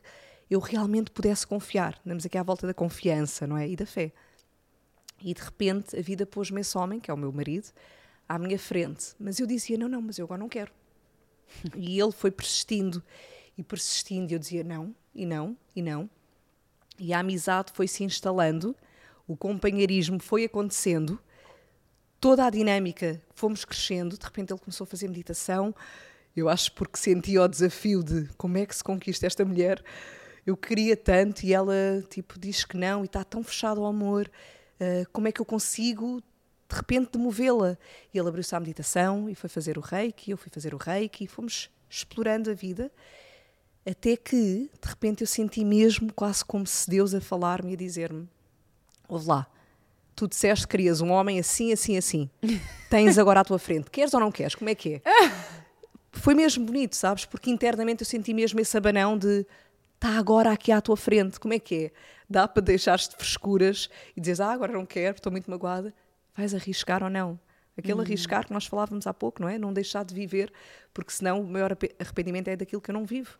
[0.51, 2.01] eu realmente pudesse confiar.
[2.05, 3.68] Andamos aqui à volta da confiança, não é?
[3.68, 4.12] E da fé.
[5.23, 7.68] E de repente a vida pôs-me esse homem, que é o meu marido,
[8.29, 9.14] à minha frente.
[9.18, 10.73] Mas eu dizia: não, não, mas eu agora não quero.
[11.77, 13.03] e ele foi persistindo
[13.57, 14.31] e persistindo.
[14.31, 16.09] E eu dizia: não, e não, e não.
[16.99, 18.77] E a amizade foi se instalando,
[19.27, 21.18] o companheirismo foi acontecendo,
[22.24, 24.16] toda a dinâmica fomos crescendo.
[24.16, 25.74] De repente ele começou a fazer meditação.
[26.34, 29.84] Eu acho porque sentia o desafio de como é que se conquista esta mulher.
[30.46, 34.30] Eu queria tanto e ela tipo diz que não e está tão fechado ao amor.
[34.80, 36.22] Uh, como é que eu consigo
[36.66, 37.76] de repente demovê-la?
[38.14, 41.24] E ele abriu-se à meditação e foi fazer o reiki, eu fui fazer o reiki
[41.24, 42.90] e fomos explorando a vida
[43.84, 47.76] até que de repente eu senti mesmo quase como se Deus a falar-me e a
[47.76, 48.26] dizer-me:
[49.06, 49.46] Ouve lá,
[50.14, 52.31] tu disseste que querias um homem assim, assim, assim.
[52.90, 53.90] Tens agora à tua frente.
[53.90, 54.55] Queres ou não queres?
[54.55, 55.03] Como é que é?
[56.12, 57.24] Foi mesmo bonito, sabes?
[57.24, 59.44] Porque internamente eu senti mesmo esse abanão de
[59.94, 61.40] está agora aqui à tua frente.
[61.40, 61.90] Como é que é?
[62.29, 65.92] Dá para deixar-te de frescuras e dizeres, ah, agora não quero, estou muito magoada.
[66.37, 67.38] Vais arriscar ou não?
[67.77, 69.59] Aquele arriscar que nós falávamos há pouco, não é?
[69.59, 70.53] Não deixar de viver,
[70.92, 73.37] porque senão o maior arrependimento é daquilo que eu não vivo.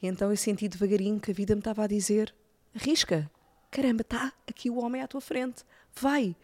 [0.00, 2.32] E então eu senti devagarinho que a vida me estava a dizer:
[2.74, 3.28] arrisca,
[3.70, 5.64] caramba, está aqui o homem à tua frente,
[6.00, 6.36] vai.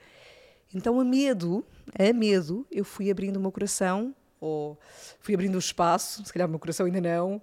[0.75, 1.65] Então, a medo,
[1.99, 4.79] a medo, eu fui abrindo o meu coração, ou
[5.21, 7.43] fui abrindo o espaço, se calhar o meu coração ainda não,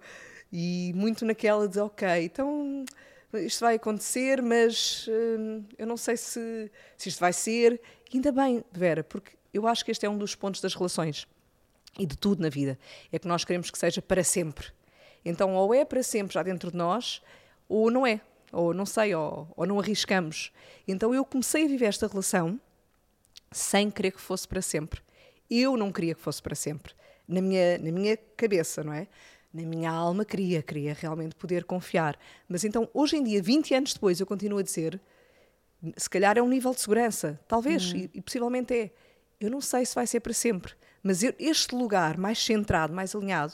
[0.52, 2.86] e muito naquela de, ok, então
[3.34, 7.82] isto vai acontecer, mas hum, eu não sei se, se isto vai ser.
[8.12, 11.28] E ainda bem, Vera, porque eu acho que este é um dos pontos das relações
[12.00, 12.78] e de tudo na vida,
[13.12, 14.68] é que nós queremos que seja para sempre.
[15.26, 17.22] Então, ou é para sempre já dentro de nós,
[17.68, 20.52] ou não é, ou não sei, ou, ou não arriscamos.
[20.88, 22.60] Então, eu comecei a viver esta relação
[23.52, 25.02] sem querer que fosse para sempre.
[25.50, 26.94] Eu não queria que fosse para sempre.
[27.28, 29.08] Na minha, na minha cabeça, não é?
[29.54, 32.18] Na minha alma queria, queria realmente poder confiar.
[32.48, 35.00] Mas então, hoje em dia, 20 anos depois, eu continuo a dizer,
[35.96, 38.92] se calhar é um nível de segurança, talvez, e, e possivelmente é.
[39.40, 43.16] Eu não sei se vai ser para sempre, mas eu- este lugar mais centrado, mais
[43.16, 43.54] alinhado,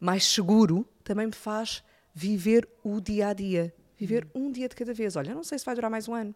[0.00, 1.82] mais seguro, também me faz
[2.14, 3.72] viver o dia a dia.
[4.00, 5.14] Viver um dia de cada vez.
[5.14, 6.34] Olha, eu não sei se vai durar mais um ano.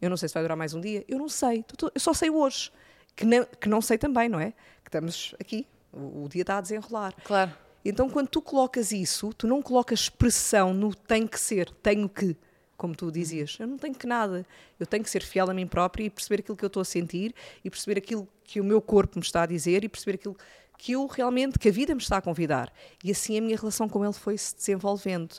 [0.00, 1.04] Eu não sei se vai durar mais um dia.
[1.06, 1.62] Eu não sei.
[1.94, 2.72] Eu só sei hoje.
[3.14, 4.52] Que não, que não sei também, não é?
[4.82, 5.66] Que estamos aqui.
[5.92, 7.14] O, o dia está a desenrolar.
[7.22, 7.52] Claro.
[7.84, 12.34] Então, quando tu colocas isso, tu não colocas pressão no tem que ser, tenho que.
[12.78, 13.58] como tu dizias.
[13.60, 14.46] Eu não tenho que nada.
[14.80, 16.84] Eu tenho que ser fiel a mim própria e perceber aquilo que eu estou a
[16.84, 20.36] sentir e perceber aquilo que o meu corpo me está a dizer e perceber aquilo
[20.78, 22.72] que eu realmente, que a vida me está a convidar.
[23.04, 25.36] E assim a minha relação com ele foi se desenvolvendo.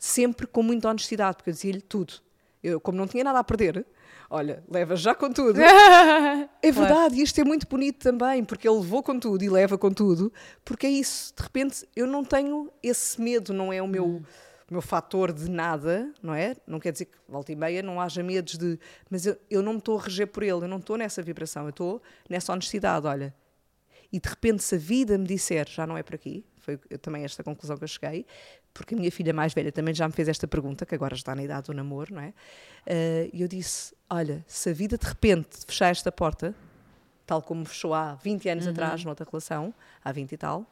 [0.00, 2.14] Sempre com muita honestidade, porque eu dizia-lhe tudo.
[2.62, 3.86] Eu, como não tinha nada a perder,
[4.30, 5.60] olha, leva já com tudo.
[5.62, 9.76] é verdade, e isto é muito bonito também, porque ele levou com tudo e leva
[9.76, 10.32] com tudo,
[10.64, 11.34] porque é isso.
[11.36, 14.06] De repente, eu não tenho esse medo, não é o meu.
[14.06, 14.22] Hum
[14.70, 16.56] meu fator de nada, não é?
[16.64, 18.78] Não quer dizer que volta e meia não haja medos de.
[19.10, 21.64] Mas eu, eu não me estou a reger por ele, eu não estou nessa vibração,
[21.64, 23.34] eu estou nessa honestidade, olha.
[24.12, 27.24] E de repente, se a vida me disser já não é por aqui, foi também
[27.24, 28.26] esta conclusão que eu cheguei,
[28.72, 31.34] porque a minha filha mais velha também já me fez esta pergunta, que agora está
[31.34, 32.28] na idade do namoro, não é?
[32.86, 36.54] Uh, e eu disse: olha, se a vida de repente fechar esta porta,
[37.26, 38.72] tal como fechou há 20 anos uhum.
[38.72, 40.66] atrás, noutra relação, há 20 e tal,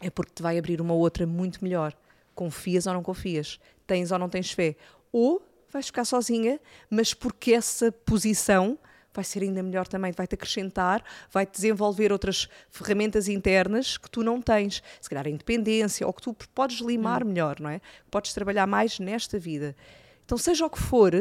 [0.00, 1.94] é porque te vai abrir uma outra muito melhor
[2.38, 3.58] Confias ou não confias?
[3.84, 4.76] Tens ou não tens fé?
[5.10, 8.78] Ou vais ficar sozinha, mas porque essa posição
[9.12, 14.40] vai ser ainda melhor também, vai-te acrescentar, vai-te desenvolver outras ferramentas internas que tu não
[14.40, 14.82] tens.
[15.00, 17.28] Se calhar a independência, ou que tu podes limar hum.
[17.28, 17.80] melhor, não é?
[18.10, 19.74] Podes trabalhar mais nesta vida.
[20.24, 21.14] Então, seja o que for,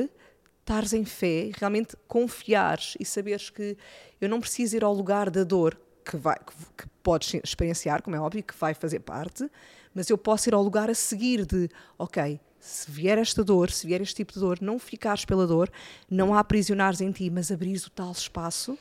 [0.60, 3.78] estares em fé, realmente confiares e saberes que
[4.20, 8.16] eu não preciso ir ao lugar da dor, que, vai, que, que podes experienciar, como
[8.16, 9.50] é óbvio, que vai fazer parte,
[9.94, 13.88] mas eu posso ir ao lugar a seguir de, ok, se vier esta dor, se
[13.88, 15.72] vier este tipo de dor, não ficares pela dor,
[16.10, 18.78] não a aprisionares em ti, mas abrires o tal espaço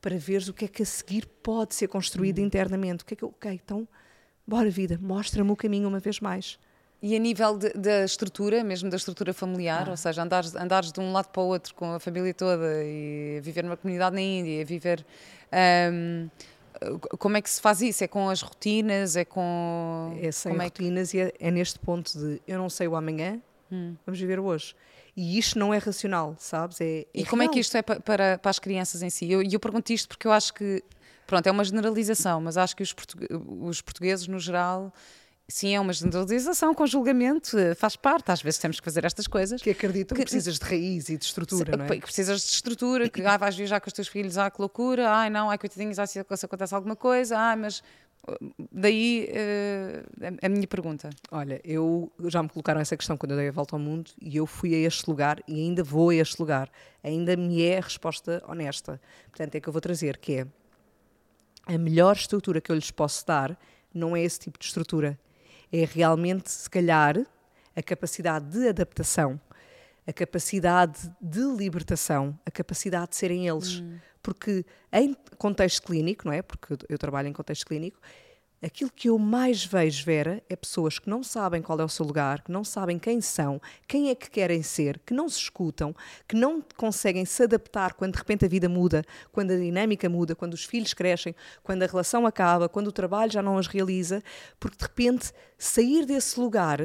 [0.00, 2.44] para veres o que é que a seguir pode ser construído uhum.
[2.44, 3.02] internamente.
[3.02, 3.88] O que é que, ok, então,
[4.46, 6.58] bora vida, mostra-me o caminho uma vez mais.
[7.02, 9.90] E a nível da estrutura, mesmo da estrutura familiar, ah.
[9.90, 13.40] ou seja, andares, andares de um lado para o outro com a família toda e
[13.42, 15.04] viver numa comunidade na Índia, viver.
[15.90, 16.28] Um,
[17.18, 18.04] como é que se faz isso?
[18.04, 19.16] É com as rotinas?
[19.16, 20.16] É com.
[20.20, 21.18] É sem é rotinas que...
[21.18, 23.94] e é, é, neste ponto de eu não sei o amanhã, hum.
[24.04, 24.74] vamos viver hoje.
[25.16, 26.80] E isto não é racional, sabes?
[26.80, 27.50] É, é e como real.
[27.50, 29.26] é que isto é para, para, para as crianças em si?
[29.26, 30.82] E eu, eu pergunto isto porque eu acho que,
[31.26, 32.94] pronto, é uma generalização, mas acho que os,
[33.60, 34.92] os portugueses, no geral,
[35.46, 39.26] Sim, é uma generalização com julgamento, eh, faz parte, às vezes temos que fazer estas
[39.26, 39.60] coisas.
[39.60, 41.88] Que acreditam que, que precisas de raiz e de estrutura, não é?
[41.88, 45.10] Que precisas de estrutura, que ah, vais viajar com os teus filhos, ah, que loucura,
[45.10, 47.82] ai não, ai coitadinhos, ah, se acontece alguma coisa, ai, mas
[48.26, 48.38] eh,
[48.72, 51.10] daí uh, a minha pergunta.
[51.30, 54.38] Olha, eu já me colocaram essa questão quando eu dei a volta ao mundo e
[54.38, 56.70] eu fui a este lugar e ainda vou a este lugar.
[57.02, 58.98] Ainda me é a resposta honesta.
[59.30, 60.46] Portanto, é que eu vou trazer, que é
[61.66, 63.58] a melhor estrutura que eu lhes posso dar
[63.92, 65.18] não é esse tipo de estrutura
[65.82, 67.16] é realmente, se calhar,
[67.74, 69.40] a capacidade de adaptação,
[70.06, 73.80] a capacidade de libertação, a capacidade de serem eles.
[73.80, 73.98] Hum.
[74.22, 76.42] Porque em contexto clínico, não é?
[76.42, 77.98] Porque eu trabalho em contexto clínico,
[78.64, 82.06] aquilo que eu mais vejo, Vera, é pessoas que não sabem qual é o seu
[82.06, 85.94] lugar, que não sabem quem são, quem é que querem ser, que não se escutam,
[86.26, 90.34] que não conseguem se adaptar quando de repente a vida muda, quando a dinâmica muda,
[90.34, 94.22] quando os filhos crescem, quando a relação acaba, quando o trabalho já não as realiza,
[94.58, 96.80] porque de repente sair desse lugar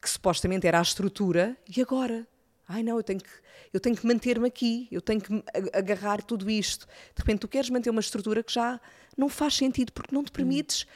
[0.00, 2.26] que supostamente era a estrutura e agora
[2.68, 3.30] Ai não, eu tenho que,
[3.72, 6.86] eu tenho que manter-me aqui, eu tenho que agarrar tudo isto.
[7.14, 8.80] De repente tu queres manter uma estrutura que já
[9.16, 10.86] não faz sentido, porque não te permites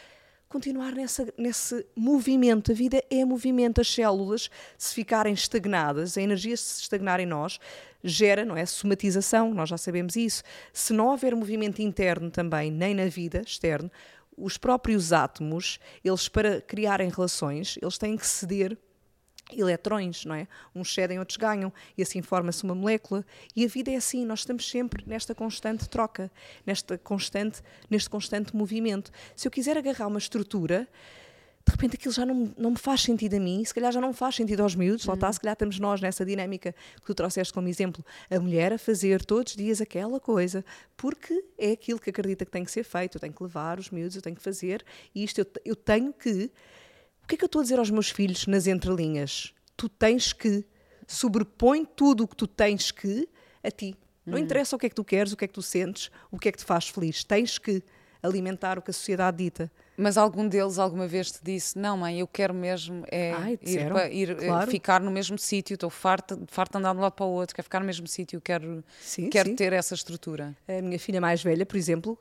[0.49, 2.73] continuar nessa, nesse movimento.
[2.73, 3.81] A vida é movimento.
[3.81, 7.59] As células, se ficarem estagnadas, a energia se estagnar em nós,
[8.03, 8.65] gera, não é?
[8.65, 10.43] Somatização, nós já sabemos isso.
[10.73, 13.91] Se não houver movimento interno também, nem na vida externa,
[14.37, 18.79] os próprios átomos, eles para criarem relações, eles têm que ceder
[19.53, 20.49] eletrões, não é?
[20.75, 23.25] Uns cedem, outros ganham, e assim forma-se uma molécula.
[23.55, 26.31] E a vida é assim, nós estamos sempre nesta constante troca,
[26.65, 29.11] nesta constante, neste constante movimento.
[29.35, 30.89] Se eu quiser agarrar uma estrutura,
[31.67, 34.13] de repente aquilo já não, não me faz sentido a mim, se calhar já não
[34.13, 35.33] faz sentido aos miúdos, lá está, uhum.
[35.33, 39.25] se calhar estamos nós nessa dinâmica que tu trouxeste como exemplo, a mulher a fazer
[39.25, 40.65] todos os dias aquela coisa,
[40.97, 43.91] porque é aquilo que acredita que tem que ser feito, eu tenho que levar os
[43.91, 46.53] miúdos, eu tenho que fazer, e isto eu, eu tenho que
[47.27, 49.53] o que é que eu estou a dizer aos meus filhos nas entrelinhas?
[49.77, 50.65] Tu tens que,
[51.09, 53.29] sobrepõe tudo o que tu tens que
[53.65, 53.97] a ti.
[54.25, 54.45] Não uhum.
[54.45, 56.49] interessa o que é que tu queres, o que é que tu sentes, o que
[56.49, 57.25] é que te faz feliz.
[57.25, 57.83] Tens que
[58.23, 59.69] alimentar o que a sociedade dita.
[59.97, 63.89] Mas algum deles alguma vez te disse: Não, mãe, eu quero mesmo é Ai, ir,
[63.89, 64.71] para, ir eh, claro.
[64.71, 67.57] ficar no mesmo sítio, estou farta, farta de andar de um lado para o outro,
[67.57, 69.57] quero ficar no mesmo sítio, quero, sim, quero sim.
[69.57, 70.57] ter essa estrutura.
[70.69, 72.17] A minha filha mais velha, por exemplo,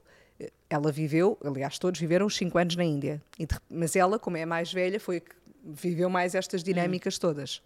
[0.69, 3.21] ela viveu, aliás, todos viveram os 5 anos na Índia,
[3.69, 7.61] mas ela, como é mais velha, foi que viveu mais estas dinâmicas todas.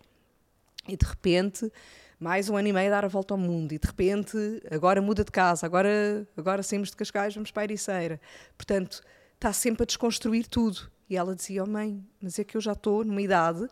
[0.88, 1.72] E de repente,
[2.20, 4.38] mais um ano e meio a dar a volta ao mundo, e de repente,
[4.70, 8.20] agora muda de casa, agora, agora saímos de Cascais, vamos para a Ericeira.
[8.58, 9.02] Portanto,
[9.36, 10.92] está sempre a desconstruir tudo.
[11.10, 13.68] E ela dizia: Oh mãe, mas é que eu já estou numa idade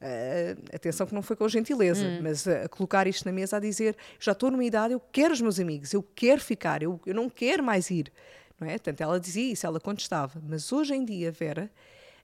[0.00, 2.20] Uh, atenção que não foi com gentileza, hum.
[2.22, 5.34] mas a, a, colocar isto na mesa a dizer já estou numa idade, eu quero
[5.34, 8.12] os meus amigos, eu quero ficar, eu, eu não quero mais ir.
[8.60, 8.72] Não é?
[8.72, 10.40] Portanto, ela dizia isso, ela contestava.
[10.46, 11.70] Mas hoje em dia, Vera,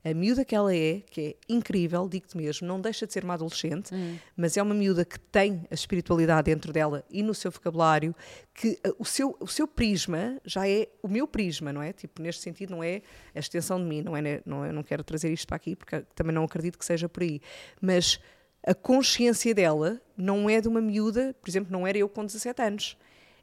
[0.05, 3.34] a miúda que ela é, que é incrível, digo-te mesmo, não deixa de ser uma
[3.34, 4.18] adolescente, hum.
[4.36, 8.14] mas é uma miúda que tem a espiritualidade dentro dela e no seu vocabulário,
[8.52, 11.92] que uh, o, seu, o seu prisma já é o meu prisma, não é?
[11.92, 13.00] Tipo, neste sentido, não é
[13.34, 15.74] a extensão de mim, não é, não é, eu não quero trazer isto para aqui,
[15.74, 17.40] porque também não acredito que seja por aí,
[17.80, 18.20] mas
[18.66, 22.62] a consciência dela não é de uma miúda, por exemplo, não era eu com 17
[22.62, 22.96] anos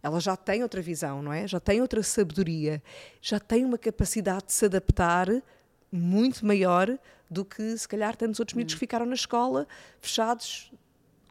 [0.03, 1.47] ela já tem outra visão, não é?
[1.47, 2.81] Já tem outra sabedoria,
[3.21, 5.27] já tem uma capacidade de se adaptar
[5.91, 6.97] muito maior
[7.29, 9.67] do que se calhar tantos outros miúdos que ficaram na escola
[9.99, 10.71] fechados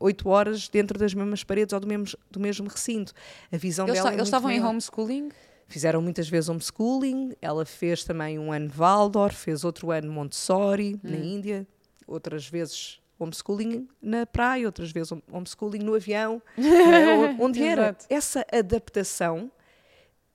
[0.01, 3.13] oito horas dentro das mesmas paredes ou do mesmo, do mesmo recinto.
[3.53, 4.65] A visão eles dela é Eles estavam maior.
[4.65, 5.29] em homeschooling?
[5.69, 11.11] Fizeram muitas vezes homeschooling, ela fez também um ano Waldorf, fez outro ano Montessori, hum.
[11.11, 11.67] na Índia,
[12.07, 17.97] outras vezes homeschooling na praia, outras vezes homeschooling no avião, né, onde era.
[18.09, 19.53] Essa adaptação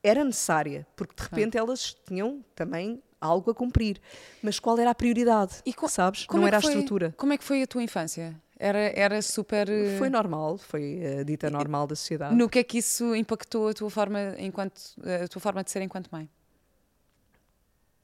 [0.01, 3.99] era necessária, porque de repente elas tinham também algo a cumprir.
[4.41, 5.55] Mas qual era a prioridade?
[5.65, 6.25] E co sabes?
[6.31, 7.13] Não é era foi, a estrutura.
[7.17, 8.35] Como é que foi a tua infância?
[8.57, 9.69] Era, era super.
[9.69, 12.35] Eh, foi normal, foi a dita normal da sociedade.
[12.35, 14.81] No que é que isso impactou a tua forma, enquanto,
[15.23, 16.29] a tua forma de ser enquanto mãe?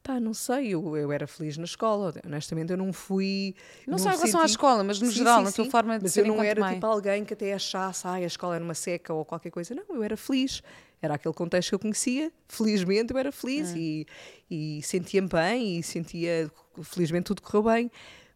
[0.03, 3.55] Pá, não sei, eu, eu era feliz na escola, honestamente eu não fui.
[3.88, 4.41] Não só em relação sentido...
[4.41, 5.72] à escola, mas no sim, geral, sim, na tua sim.
[5.72, 6.74] forma de mas ser Mas eu não era mãe.
[6.74, 9.76] tipo alguém que até achasse, ah, a escola era uma seca ou qualquer coisa.
[9.76, 10.64] Não, eu era feliz
[11.01, 12.31] era aquele contexto que eu conhecia.
[12.47, 13.77] Felizmente eu era feliz é.
[13.77, 14.07] e,
[14.49, 16.51] e sentia-me bem e sentia,
[16.83, 17.91] felizmente tudo correu bem.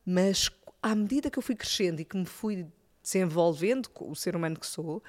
[0.05, 0.49] Mas
[0.81, 2.65] à medida que eu fui crescendo e que me fui
[3.01, 5.03] desenvolvendo com o ser humano que sou,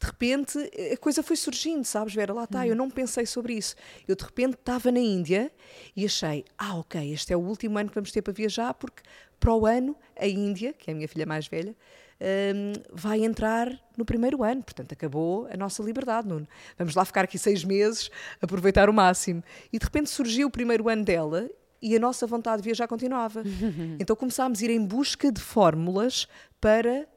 [0.00, 0.58] de repente
[0.92, 2.32] a coisa foi surgindo, sabes, Vera?
[2.32, 3.74] Lá está, eu não pensei sobre isso.
[4.06, 5.52] Eu de repente estava na Índia
[5.94, 9.02] e achei, ah, ok, este é o último ano que vamos ter para viajar, porque
[9.38, 11.76] para o ano a Índia, que é a minha filha mais velha,
[12.20, 14.62] um, vai entrar no primeiro ano.
[14.62, 16.46] Portanto, acabou a nossa liberdade, Nuno.
[16.76, 18.10] Vamos lá ficar aqui seis meses,
[18.40, 19.42] aproveitar o máximo.
[19.72, 21.48] E de repente surgiu o primeiro ano dela
[21.80, 23.42] e a nossa vontade de viajar continuava.
[23.98, 26.26] então começámos a ir em busca de fórmulas
[26.60, 27.08] para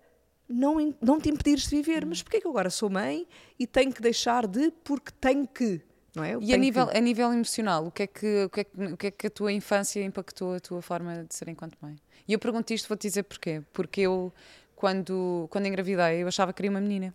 [0.47, 2.05] não, não te impedires de viver.
[2.05, 3.27] Mas porquê que eu agora sou mãe
[3.57, 5.81] e tenho que deixar de porque tenho que?
[6.13, 6.37] Não é?
[6.41, 6.97] E a nível, que...
[6.97, 9.27] a nível emocional, o que, é que, o, que é que, o que é que
[9.27, 11.95] a tua infância impactou a tua forma de ser enquanto mãe?
[12.27, 13.63] E eu pergunto isto, vou-te dizer porquê.
[13.71, 14.33] Porque eu
[14.81, 17.13] quando, quando engravidei, eu achava que queria uma menina.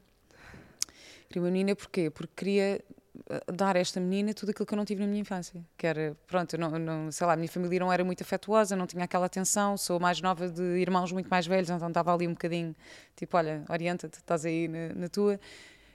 [1.26, 2.08] Queria uma menina porquê?
[2.10, 2.80] Porque queria
[3.28, 5.60] eh, dar a esta menina tudo aquilo que eu não tive na minha infância.
[5.76, 8.86] Que era, pronto, não, não, sei lá, a minha família não era muito afetuosa, não
[8.86, 12.34] tinha aquela atenção, sou mais nova de irmãos muito mais velhos, então estava ali um
[12.34, 12.72] bocadinho,
[13.16, 15.40] tipo, olha, orienta-te, estás aí na, na tua.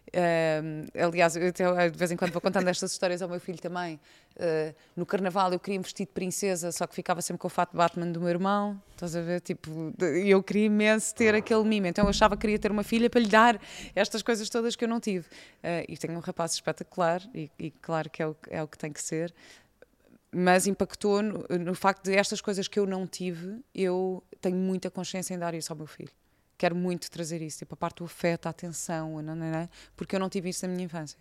[0.10, 3.60] Uh, aliás, eu até, de vez em quando vou contando estas histórias ao meu filho
[3.60, 3.95] também.
[4.36, 7.49] Uh, no carnaval eu queria um vestido de princesa, só que ficava sempre com o
[7.49, 8.82] fato de Batman do meu irmão.
[8.91, 9.39] Estás a ver?
[9.39, 11.88] Tipo, eu queria imenso ter aquele mimo.
[11.88, 13.60] Então eu achava que queria ter uma filha para lhe dar
[13.95, 15.28] estas coisas todas que eu não tive.
[15.28, 18.78] Uh, e tenho um rapaz espetacular, e, e claro que é o, é o que
[18.78, 19.34] tem que ser.
[20.34, 24.89] Mas impactou no, no facto de estas coisas que eu não tive, eu tenho muita
[24.89, 26.12] consciência em dar isso ao meu filho
[26.62, 30.16] quero muito trazer isso, tipo, a parte do afeto, a atenção, não, não, não, porque
[30.16, 31.18] eu não tive isso na minha infância.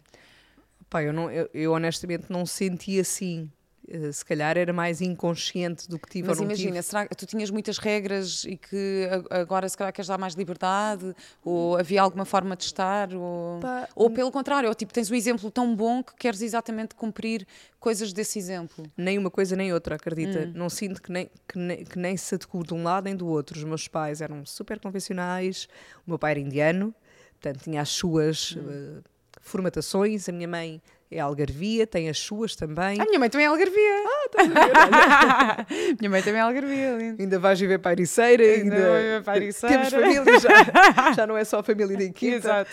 [0.90, 3.50] Pá, eu, não, eu, eu honestamente não senti assim.
[3.92, 6.82] Uh, se calhar era mais inconsciente do que tive Mas ou não imagina, tive.
[6.82, 11.14] será que tu tinhas muitas regras e que agora se calhar queres dar mais liberdade?
[11.44, 13.12] Ou havia alguma forma de estar?
[13.12, 16.94] Ou, Pá, ou pelo contrário, ou tipo, tens um exemplo tão bom que queres exatamente
[16.94, 17.46] cumprir
[17.78, 18.84] coisas desse exemplo?
[18.96, 20.46] Nem uma coisa nem outra, acredita.
[20.46, 20.52] Hum.
[20.54, 23.26] Não sinto que nem, que, nem, que nem se adequa de um lado nem do
[23.26, 23.58] outro.
[23.58, 25.68] Os meus pais eram super convencionais,
[26.06, 26.94] o meu pai era indiano,
[27.40, 28.56] portanto tinha as suas...
[28.56, 28.98] Hum.
[28.98, 29.10] Uh,
[29.40, 30.28] formatações.
[30.28, 33.00] A minha mãe é algarvia, tem as suas também.
[33.00, 34.04] A minha mãe também é algarvia.
[34.06, 35.96] Ah, estás a ver?
[35.98, 36.96] minha mãe também é algarvia.
[36.96, 37.22] Lindo.
[37.22, 38.44] Ainda vais viver para a Ericeira.
[38.44, 39.76] Ainda, ainda viver para a Ericeira.
[39.76, 41.12] Temos família já.
[41.16, 42.36] já não é só a família da equipa.
[42.36, 42.70] Exato.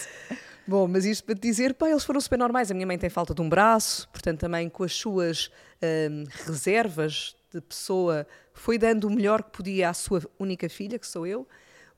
[0.67, 2.69] Bom, mas isto para te dizer, pá, eles foram super normais.
[2.69, 5.49] A minha mãe tem falta de um braço, portanto também com as suas
[5.81, 11.07] hum, reservas de pessoa foi dando o melhor que podia à sua única filha, que
[11.07, 11.47] sou eu.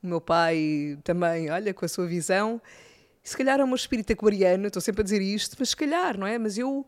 [0.02, 2.62] O meu pai também, olha, com a sua visão
[3.22, 6.18] se calhar é o meu espírito aquariano, estou sempre a dizer isto, mas se calhar,
[6.18, 6.38] não é?
[6.38, 6.86] Mas eu,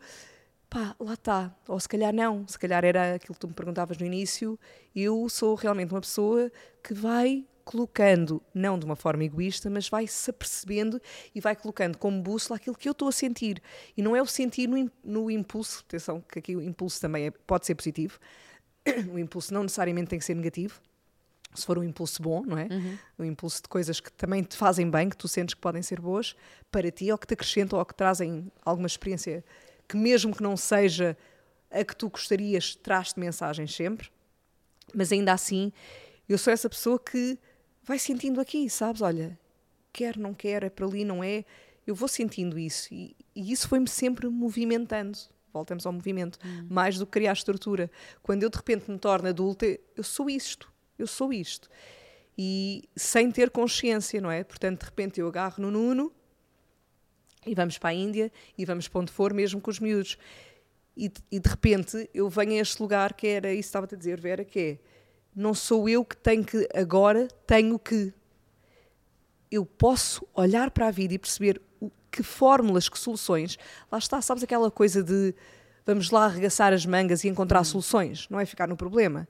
[0.69, 1.55] pá, lá está.
[1.69, 4.59] Ou se calhar não, se calhar era aquilo que tu me perguntavas no início.
[4.95, 6.51] Eu sou realmente uma pessoa
[6.83, 11.01] que vai colocando, não de uma forma egoísta, mas vai se apercebendo
[11.35, 13.63] e vai colocando como bússola aquilo que eu estou a sentir.
[13.97, 14.69] E não é o sentir
[15.05, 18.19] no, impulso, atenção, que aqui o impulso também é, pode ser positivo,
[19.13, 20.81] o impulso não necessariamente tem que ser negativo,
[21.55, 22.69] se for um impulso bom, não é?
[22.71, 22.99] Uhum.
[23.19, 26.01] Um impulso de coisas que também te fazem bem, que tu sentes que podem ser
[26.01, 26.35] boas
[26.71, 29.45] para ti, ou que te acrescentam, ou que trazem alguma experiência
[29.89, 31.17] que, mesmo que não seja
[31.71, 34.11] a que tu gostarias, traz-te mensagens sempre.
[34.95, 35.73] Mas ainda assim,
[36.29, 37.39] Eu sou essa pessoa que
[37.83, 39.03] vai sentindo aqui, sabes?
[39.03, 39.39] Olha,
[39.93, 41.45] quer, não quer, é para ali, não é.
[41.87, 45.19] Eu vou sentindo isso e, e isso foi-me sempre movimentando.
[45.53, 46.67] Voltamos ao movimento, hum.
[46.71, 47.91] mais do que criar estrutura.
[48.23, 50.72] Quando eu de repente me torno adulta, eu sou isto,
[51.03, 51.69] eu sou isto.
[52.37, 54.43] E sem ter consciência, não é?
[54.43, 56.13] Portanto, de repente eu agarro no Nuno
[57.47, 60.17] e vamos para a Índia e vamos para onde for, mesmo com os miúdos.
[60.97, 63.97] E, e de repente eu venho a este lugar que era isso que estava a
[63.97, 64.79] dizer, Vera, que é
[65.35, 68.13] não sou eu que tenho que agora tenho que
[69.51, 73.59] eu posso olhar para a vida e perceber o, que fórmulas, que soluções.
[73.91, 75.35] Lá está, sabes aquela coisa de
[75.85, 77.65] vamos lá arregaçar as mangas e encontrar hum.
[77.65, 79.27] soluções, não é ficar no problema.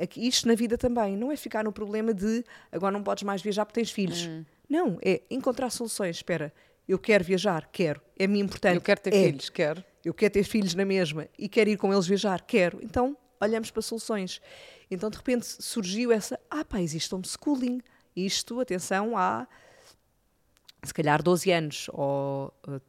[0.00, 3.42] Aqui, isto na vida também, não é ficar no problema de agora não podes mais
[3.42, 4.26] viajar porque tens filhos.
[4.26, 4.44] Hum.
[4.68, 6.16] Não, é encontrar soluções.
[6.16, 6.52] Espera,
[6.88, 8.76] eu quero viajar, quero, é-me importante.
[8.76, 9.24] Eu quero ter é.
[9.24, 9.84] filhos, quero.
[10.04, 12.78] Eu quero ter filhos na mesma e quero ir com eles viajar, quero.
[12.82, 14.40] Então, olhamos para soluções.
[14.90, 17.82] Então, de repente, surgiu essa, ah pá, existe homeschooling.
[18.16, 19.46] Isto, atenção, há
[20.82, 22.80] se calhar 12 anos ou uh, eh,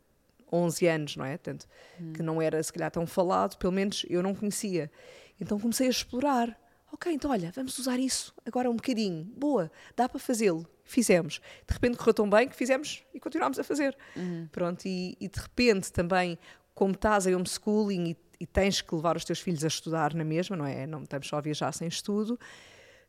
[0.52, 1.38] 11 anos, não é?
[1.38, 1.68] Tanto
[2.00, 2.14] hum.
[2.14, 4.92] que não era se calhar tão falado, pelo menos eu não conhecia.
[5.40, 6.58] Então comecei a explorar.
[6.92, 9.24] Ok, então olha, vamos usar isso agora um bocadinho.
[9.24, 10.68] Boa, dá para fazê-lo.
[10.84, 11.40] Fizemos.
[11.68, 13.98] De repente correu tão bem que fizemos e continuámos a fazer.
[14.16, 14.48] Uhum.
[14.52, 16.38] Pronto, e, e, de repente também,
[16.76, 20.24] como estás em homeschooling e e tens que levar os teus filhos a estudar na
[20.24, 20.88] mesma, não é?
[20.88, 22.40] Não estamos só a viajar sem estudo.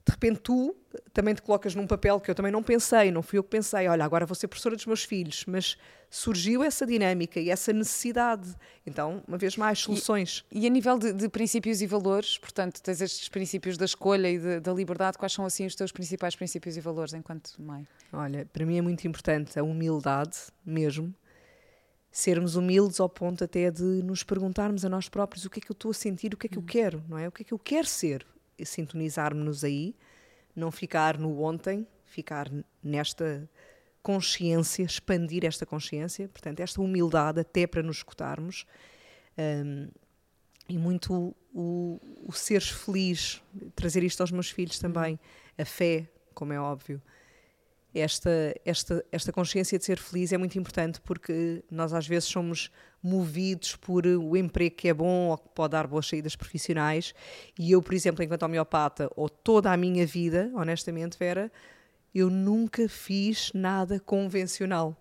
[0.05, 0.77] De repente tu
[1.11, 3.89] também te colocas num papel que eu também não pensei, não fui eu que pensei,
[3.89, 5.79] olha, agora vou ser professora dos meus filhos, mas
[6.13, 8.55] surgiu essa dinâmica e essa necessidade.
[8.87, 10.45] Então, uma vez mais, soluções.
[10.53, 14.31] E, e a nível de, de, princípios e valores, portanto, tens estes princípios da escolha
[14.31, 17.89] e de, da liberdade, quais são assim os teus principais princípios e valores enquanto mãe?
[18.13, 20.37] Olha, para mim é muito importante a humildade
[20.67, 21.15] mesmo,
[22.11, 25.73] sermos humildes ao ponto até de nos perguntarmos a nós próprios o que é que
[25.73, 26.67] eu estou a sentir, o que é que eu hum.
[26.67, 27.27] quero, não é?
[27.27, 28.27] O que é que eu quero ser?
[28.59, 29.97] E sintonizarmos-nos aí,
[30.55, 32.51] não ficar no ontem, ficar
[32.83, 33.49] nesta
[34.03, 38.67] consciência, expandir esta consciência, portanto, esta humildade até para nos escutarmos.
[39.39, 39.89] Um,
[40.69, 43.43] e muito o, o, o seres feliz,
[43.75, 45.19] trazer isto aos meus filhos também,
[45.59, 47.03] a fé, como é óbvio
[47.95, 52.71] esta, esta, esta consciência de ser feliz é muito importante porque nós às vezes somos
[53.03, 57.15] movidos por o emprego que é bom ou que pode dar boas saídas profissionais
[57.59, 61.53] e eu, por exemplo, enquanto homeopata ou toda a minha vida, honestamente, Vera,
[62.15, 64.97] eu nunca fiz nada convencional.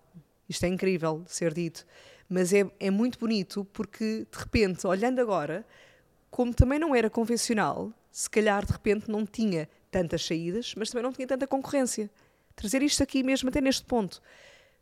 [0.48, 1.86] Isto é incrível ser dito,
[2.28, 5.66] mas é, é muito bonito porque de repente, olhando agora,
[6.30, 11.02] como também não era convencional, se calhar de repente não tinha tantas saídas, mas também
[11.02, 12.10] não tinha tanta concorrência.
[12.56, 14.20] Trazer isto aqui mesmo até neste ponto.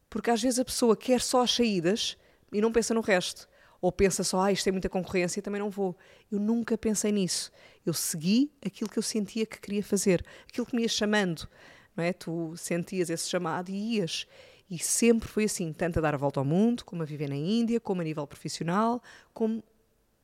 [0.09, 2.17] Porque às vezes a pessoa quer só as saídas
[2.53, 3.49] e não pensa no resto.
[3.81, 5.97] Ou pensa só, ah, isto tem muita concorrência, também não vou.
[6.31, 7.51] Eu nunca pensei nisso.
[7.87, 11.49] Eu segui aquilo que eu sentia que queria fazer, aquilo que me ia chamando.
[11.97, 12.13] Não é?
[12.13, 14.27] Tu sentias esse chamado e ias.
[14.71, 17.37] E sempre foi assim, tanto a dar a volta ao mundo, como a viver na
[17.37, 19.03] Índia, como a nível profissional,
[19.35, 19.65] como,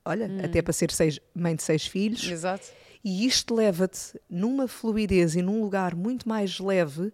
[0.04, 0.44] olha, hum.
[0.44, 2.24] até para ser seis, mãe de seis filhos.
[2.28, 2.68] Exato.
[3.02, 7.12] E isto leva-te numa fluidez e num lugar muito mais leve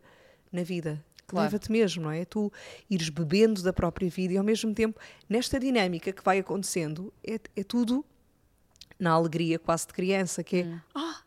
[0.51, 1.03] na vida.
[1.27, 1.47] Claro.
[1.47, 2.27] Leva-te mesmo, não é?
[2.27, 2.53] Tu
[2.91, 7.41] ires bebendo da própria vida e ao mesmo tempo, nesta dinâmica que vai acontecendo, é,
[7.57, 8.05] é tudo
[8.99, 10.81] na alegria quase de criança, que é hum.
[10.95, 11.23] ah,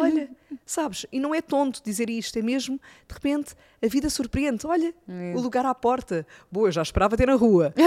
[0.00, 0.28] olha,
[0.66, 1.06] sabes?
[1.10, 4.66] E não é tonto dizer isto, é mesmo, de repente, a vida surpreende.
[4.66, 5.34] Olha, hum.
[5.34, 6.26] o lugar à porta.
[6.50, 7.74] Boa, eu já esperava ter na rua.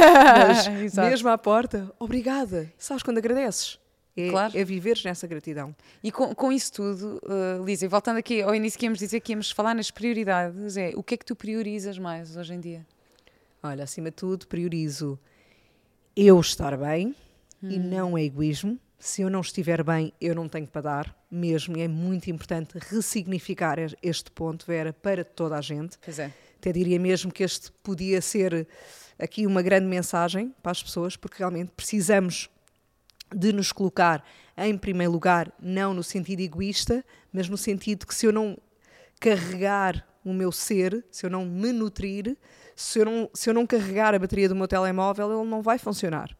[0.47, 2.71] Mas mesmo à porta, obrigada.
[2.77, 3.79] Sabes quando agradeces?
[4.15, 4.55] É, claro.
[4.55, 5.75] é viveres nessa gratidão.
[6.03, 9.19] E com, com isso tudo, uh, Lisa, e voltando aqui ao início que íamos dizer
[9.19, 12.59] que íamos falar nas prioridades, é o que é que tu priorizas mais hoje em
[12.59, 12.85] dia?
[13.61, 15.19] Olha, acima de tudo, priorizo
[16.15, 17.15] eu estar bem
[17.61, 17.69] hum.
[17.69, 18.77] e não é egoísmo.
[19.03, 21.77] Se eu não estiver bem, eu não tenho para dar mesmo.
[21.77, 25.97] E é muito importante ressignificar este ponto, Vera, para toda a gente.
[26.01, 26.31] Pois é.
[26.57, 28.65] Até diria mesmo que este podia ser
[29.19, 32.49] aqui uma grande mensagem para as pessoas, porque realmente precisamos
[33.35, 34.23] de nos colocar
[34.55, 38.57] em primeiro lugar, não no sentido egoísta, mas no sentido que se eu não
[39.19, 42.37] carregar o meu ser, se eu não me nutrir,
[42.73, 45.77] se eu não, se eu não carregar a bateria do meu telemóvel, ele não vai
[45.77, 46.33] funcionar.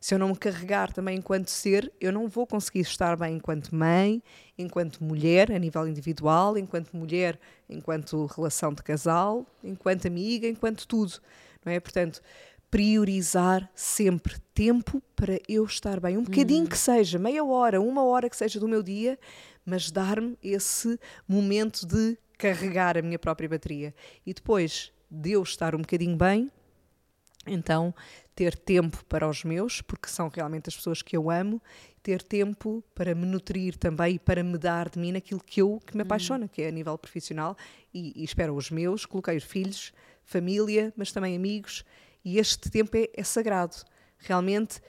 [0.00, 3.74] Se eu não me carregar também enquanto ser, eu não vou conseguir estar bem enquanto
[3.74, 4.22] mãe,
[4.56, 7.38] enquanto mulher, a nível individual, enquanto mulher,
[7.68, 11.14] enquanto relação de casal, enquanto amiga, enquanto tudo.
[11.64, 11.80] Não é?
[11.80, 12.22] Portanto,
[12.70, 16.16] priorizar sempre tempo para eu estar bem.
[16.16, 16.68] Um bocadinho uhum.
[16.68, 19.18] que seja, meia hora, uma hora que seja do meu dia,
[19.64, 23.94] mas dar-me esse momento de carregar a minha própria bateria.
[24.24, 26.50] E depois de eu estar um bocadinho bem,
[27.46, 27.94] então
[28.38, 31.60] ter tempo para os meus, porque são realmente as pessoas que eu amo,
[32.00, 35.80] ter tempo para me nutrir também e para me dar de mim naquilo que eu
[35.84, 37.56] que me apaixona, que é a nível profissional
[37.92, 41.84] e, e espero os meus, coloquei os filhos, família, mas também amigos
[42.24, 43.74] e este tempo é, é sagrado.
[44.18, 44.80] Realmente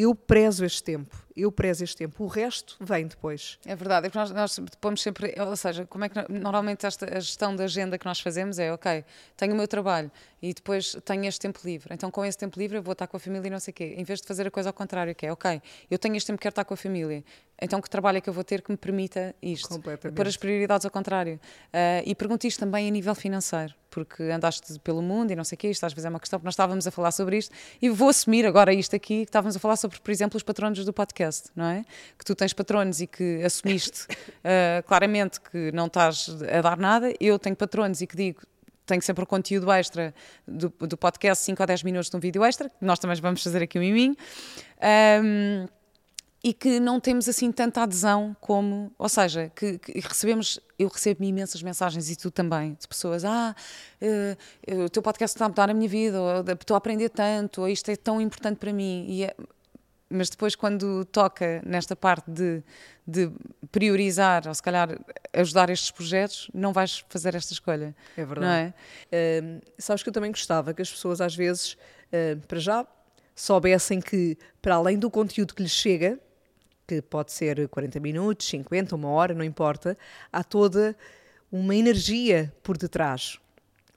[0.00, 3.58] eu prezo este tempo, eu prezo este tempo, o resto vem depois.
[3.66, 7.20] É verdade, é nós, nós pomos sempre, ou seja, como é que normalmente esta, a
[7.20, 9.04] gestão da agenda que nós fazemos é, ok,
[9.36, 12.78] tenho o meu trabalho e depois tenho este tempo livre, então com esse tempo livre
[12.78, 14.46] eu vou estar com a família e não sei o quê, em vez de fazer
[14.46, 16.72] a coisa ao contrário, que é, ok, eu tenho este tempo que quero estar com
[16.72, 17.22] a família,
[17.60, 19.68] então que trabalho é que eu vou ter que me permita isto?
[20.16, 21.40] Pôr as prioridades ao contrário.
[21.66, 25.56] Uh, e pergunto isto também a nível financeiro, porque andaste pelo mundo e não sei
[25.56, 27.54] o quê, isto às vezes é uma questão, porque nós estávamos a falar sobre isto,
[27.80, 30.84] e vou assumir agora isto aqui, que estávamos a falar sobre, por exemplo, os patronos
[30.84, 31.84] do podcast, não é?
[32.18, 37.12] Que tu tens patronos e que assumiste uh, claramente que não estás a dar nada,
[37.20, 38.40] eu tenho patronos e que digo,
[38.86, 40.14] tenho sempre o conteúdo extra
[40.46, 43.62] do, do podcast, 5 a 10 minutos de um vídeo extra, nós também vamos fazer
[43.62, 44.16] aqui um miminho.
[45.22, 45.66] Um,
[46.42, 51.22] e que não temos assim tanta adesão como, ou seja, que, que recebemos, eu recebo
[51.22, 53.54] imensas mensagens e tu também, de pessoas, ah,
[54.00, 57.60] uh, o teu podcast está a mudar a minha vida, ou estou a aprender tanto,
[57.60, 59.36] ou isto é tão importante para mim, é,
[60.08, 62.62] mas depois quando toca nesta parte de,
[63.06, 63.30] de
[63.70, 64.98] priorizar, ou se calhar
[65.34, 67.94] ajudar estes projetos, não vais fazer esta escolha.
[68.16, 68.74] É verdade.
[69.12, 69.42] É?
[69.42, 72.86] Uh, sabes que eu também gostava que as pessoas às vezes, uh, para já,
[73.36, 76.18] soubessem que, para além do conteúdo que lhes chega,
[76.90, 79.96] que pode ser 40 minutos, 50, uma hora, não importa,
[80.32, 80.96] há toda
[81.52, 83.38] uma energia por detrás.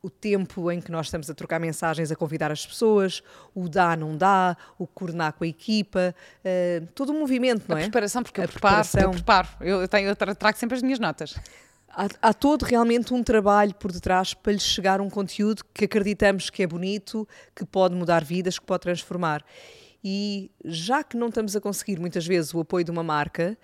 [0.04, 3.24] O tempo em que nós estamos a trocar mensagens, a convidar as pessoas,
[3.56, 6.14] o dá, não dá, o coordenar com a equipa,
[6.46, 7.82] uh, todo o movimento, não é?
[7.82, 9.02] A preparação, porque a eu preparo, preparação.
[9.02, 11.36] eu preparo, eu, tenho, eu trago sempre as minhas notas.
[11.90, 16.50] Há, há, todo realmente um trabalho por detrás para lhes chegar um conteúdo que acreditamos
[16.52, 19.44] que é bonito, que pode mudar vidas, que pode transformar.
[20.04, 23.58] E já que não estamos a conseguir muitas vezes o apoio de uma marca,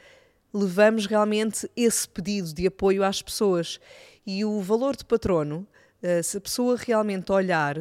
[0.53, 3.79] levamos realmente esse pedido de apoio às pessoas.
[4.25, 5.67] E o valor de patrono,
[6.01, 7.77] eh, se a pessoa realmente olhar,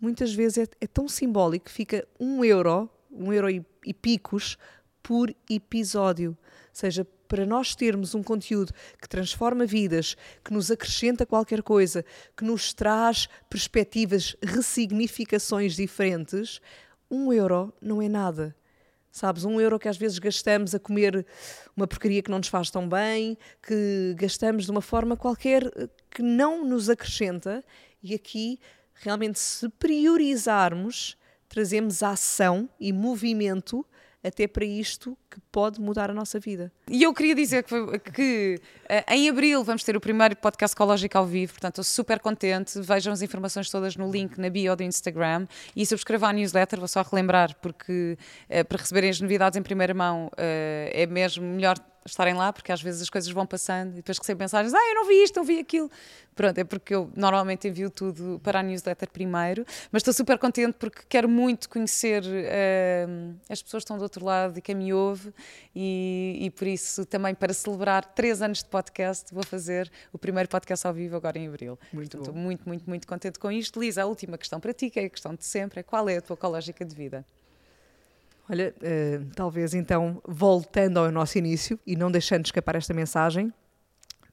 [0.00, 4.58] muitas vezes é, é tão simbólico que fica um euro, um euro e, e picos
[5.02, 6.30] por episódio.
[6.30, 12.04] Ou seja, para nós termos um conteúdo que transforma vidas, que nos acrescenta qualquer coisa,
[12.36, 16.60] que nos traz perspectivas, ressignificações diferentes,
[17.10, 18.54] um euro não é nada.
[19.10, 21.26] Sabes, um euro que às vezes gastamos a comer
[21.74, 25.88] uma porcaria que não nos faz tão bem, que gastamos de uma forma qualquer eh,
[26.10, 27.64] que não nos acrescenta,
[28.02, 28.60] e aqui
[28.92, 31.16] realmente se priorizarmos,
[31.48, 33.86] trazemos ação e movimento
[34.26, 36.72] até para isto que pode mudar a nossa vida.
[36.90, 41.16] E eu queria dizer que, que uh, em abril vamos ter o primeiro podcast ecológico
[41.16, 42.80] ao vivo, portanto estou super contente.
[42.80, 46.88] Vejam as informações todas no link na bio do Instagram e subscrevam a newsletter, vou
[46.88, 48.18] só relembrar, porque
[48.50, 52.72] uh, para receberem as novidades em primeira mão uh, é mesmo melhor estarem lá, porque
[52.72, 55.36] às vezes as coisas vão passando e depois recebo mensagens, ah, eu não vi isto,
[55.36, 55.90] não vi aquilo.
[56.34, 60.74] Pronto, é porque eu normalmente envio tudo para a newsletter primeiro, mas estou super contente
[60.78, 64.92] porque quero muito conhecer uh, as pessoas que estão do outro lado e quem me
[64.92, 65.32] ouve
[65.74, 70.46] e, e, por isso também para celebrar três anos de podcast vou fazer o primeiro
[70.46, 71.78] podcast ao vivo agora em Abril.
[71.90, 73.80] Muito Estou muito, muito, muito contente com isto.
[73.80, 76.18] Lisa, a última questão para ti, que é a questão de sempre, é qual é
[76.18, 77.24] a tua ecológica de vida?
[78.48, 83.52] Olha, uh, talvez então, voltando ao nosso início e não deixando escapar esta mensagem,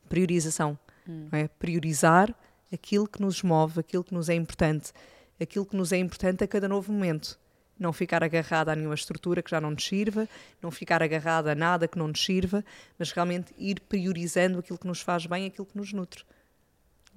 [0.08, 0.78] priorização.
[1.08, 1.28] Hum.
[1.32, 1.48] É?
[1.48, 2.34] Priorizar
[2.72, 4.94] aquilo que nos move, aquilo que nos é importante,
[5.42, 7.40] aquilo que nos é importante a cada novo momento.
[7.78, 10.30] Não ficar agarrada a nenhuma estrutura que já não nos sirva,
[10.62, 12.64] não ficar agarrada a nada que não nos sirva,
[13.00, 16.24] mas realmente ir priorizando aquilo que nos faz bem, aquilo que nos nutre.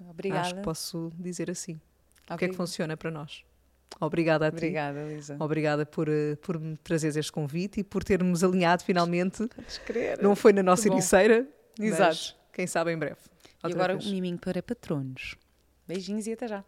[0.00, 0.40] Obrigada.
[0.40, 1.78] Acho que posso dizer assim.
[2.30, 3.44] O que é que funciona para nós?
[4.00, 4.56] Obrigada a ti.
[4.56, 5.36] Obrigada, Lisa.
[5.40, 9.48] Obrigada por, eh, por me trazeres este convite e por termos alinhado finalmente.
[10.20, 11.46] Não foi na nossa ericeira,
[11.78, 12.36] Exato.
[12.52, 13.16] quem sabe em breve.
[13.64, 14.06] e agora vez.
[14.06, 15.36] um miminho para patronos.
[15.88, 16.64] Beijinhos e até já.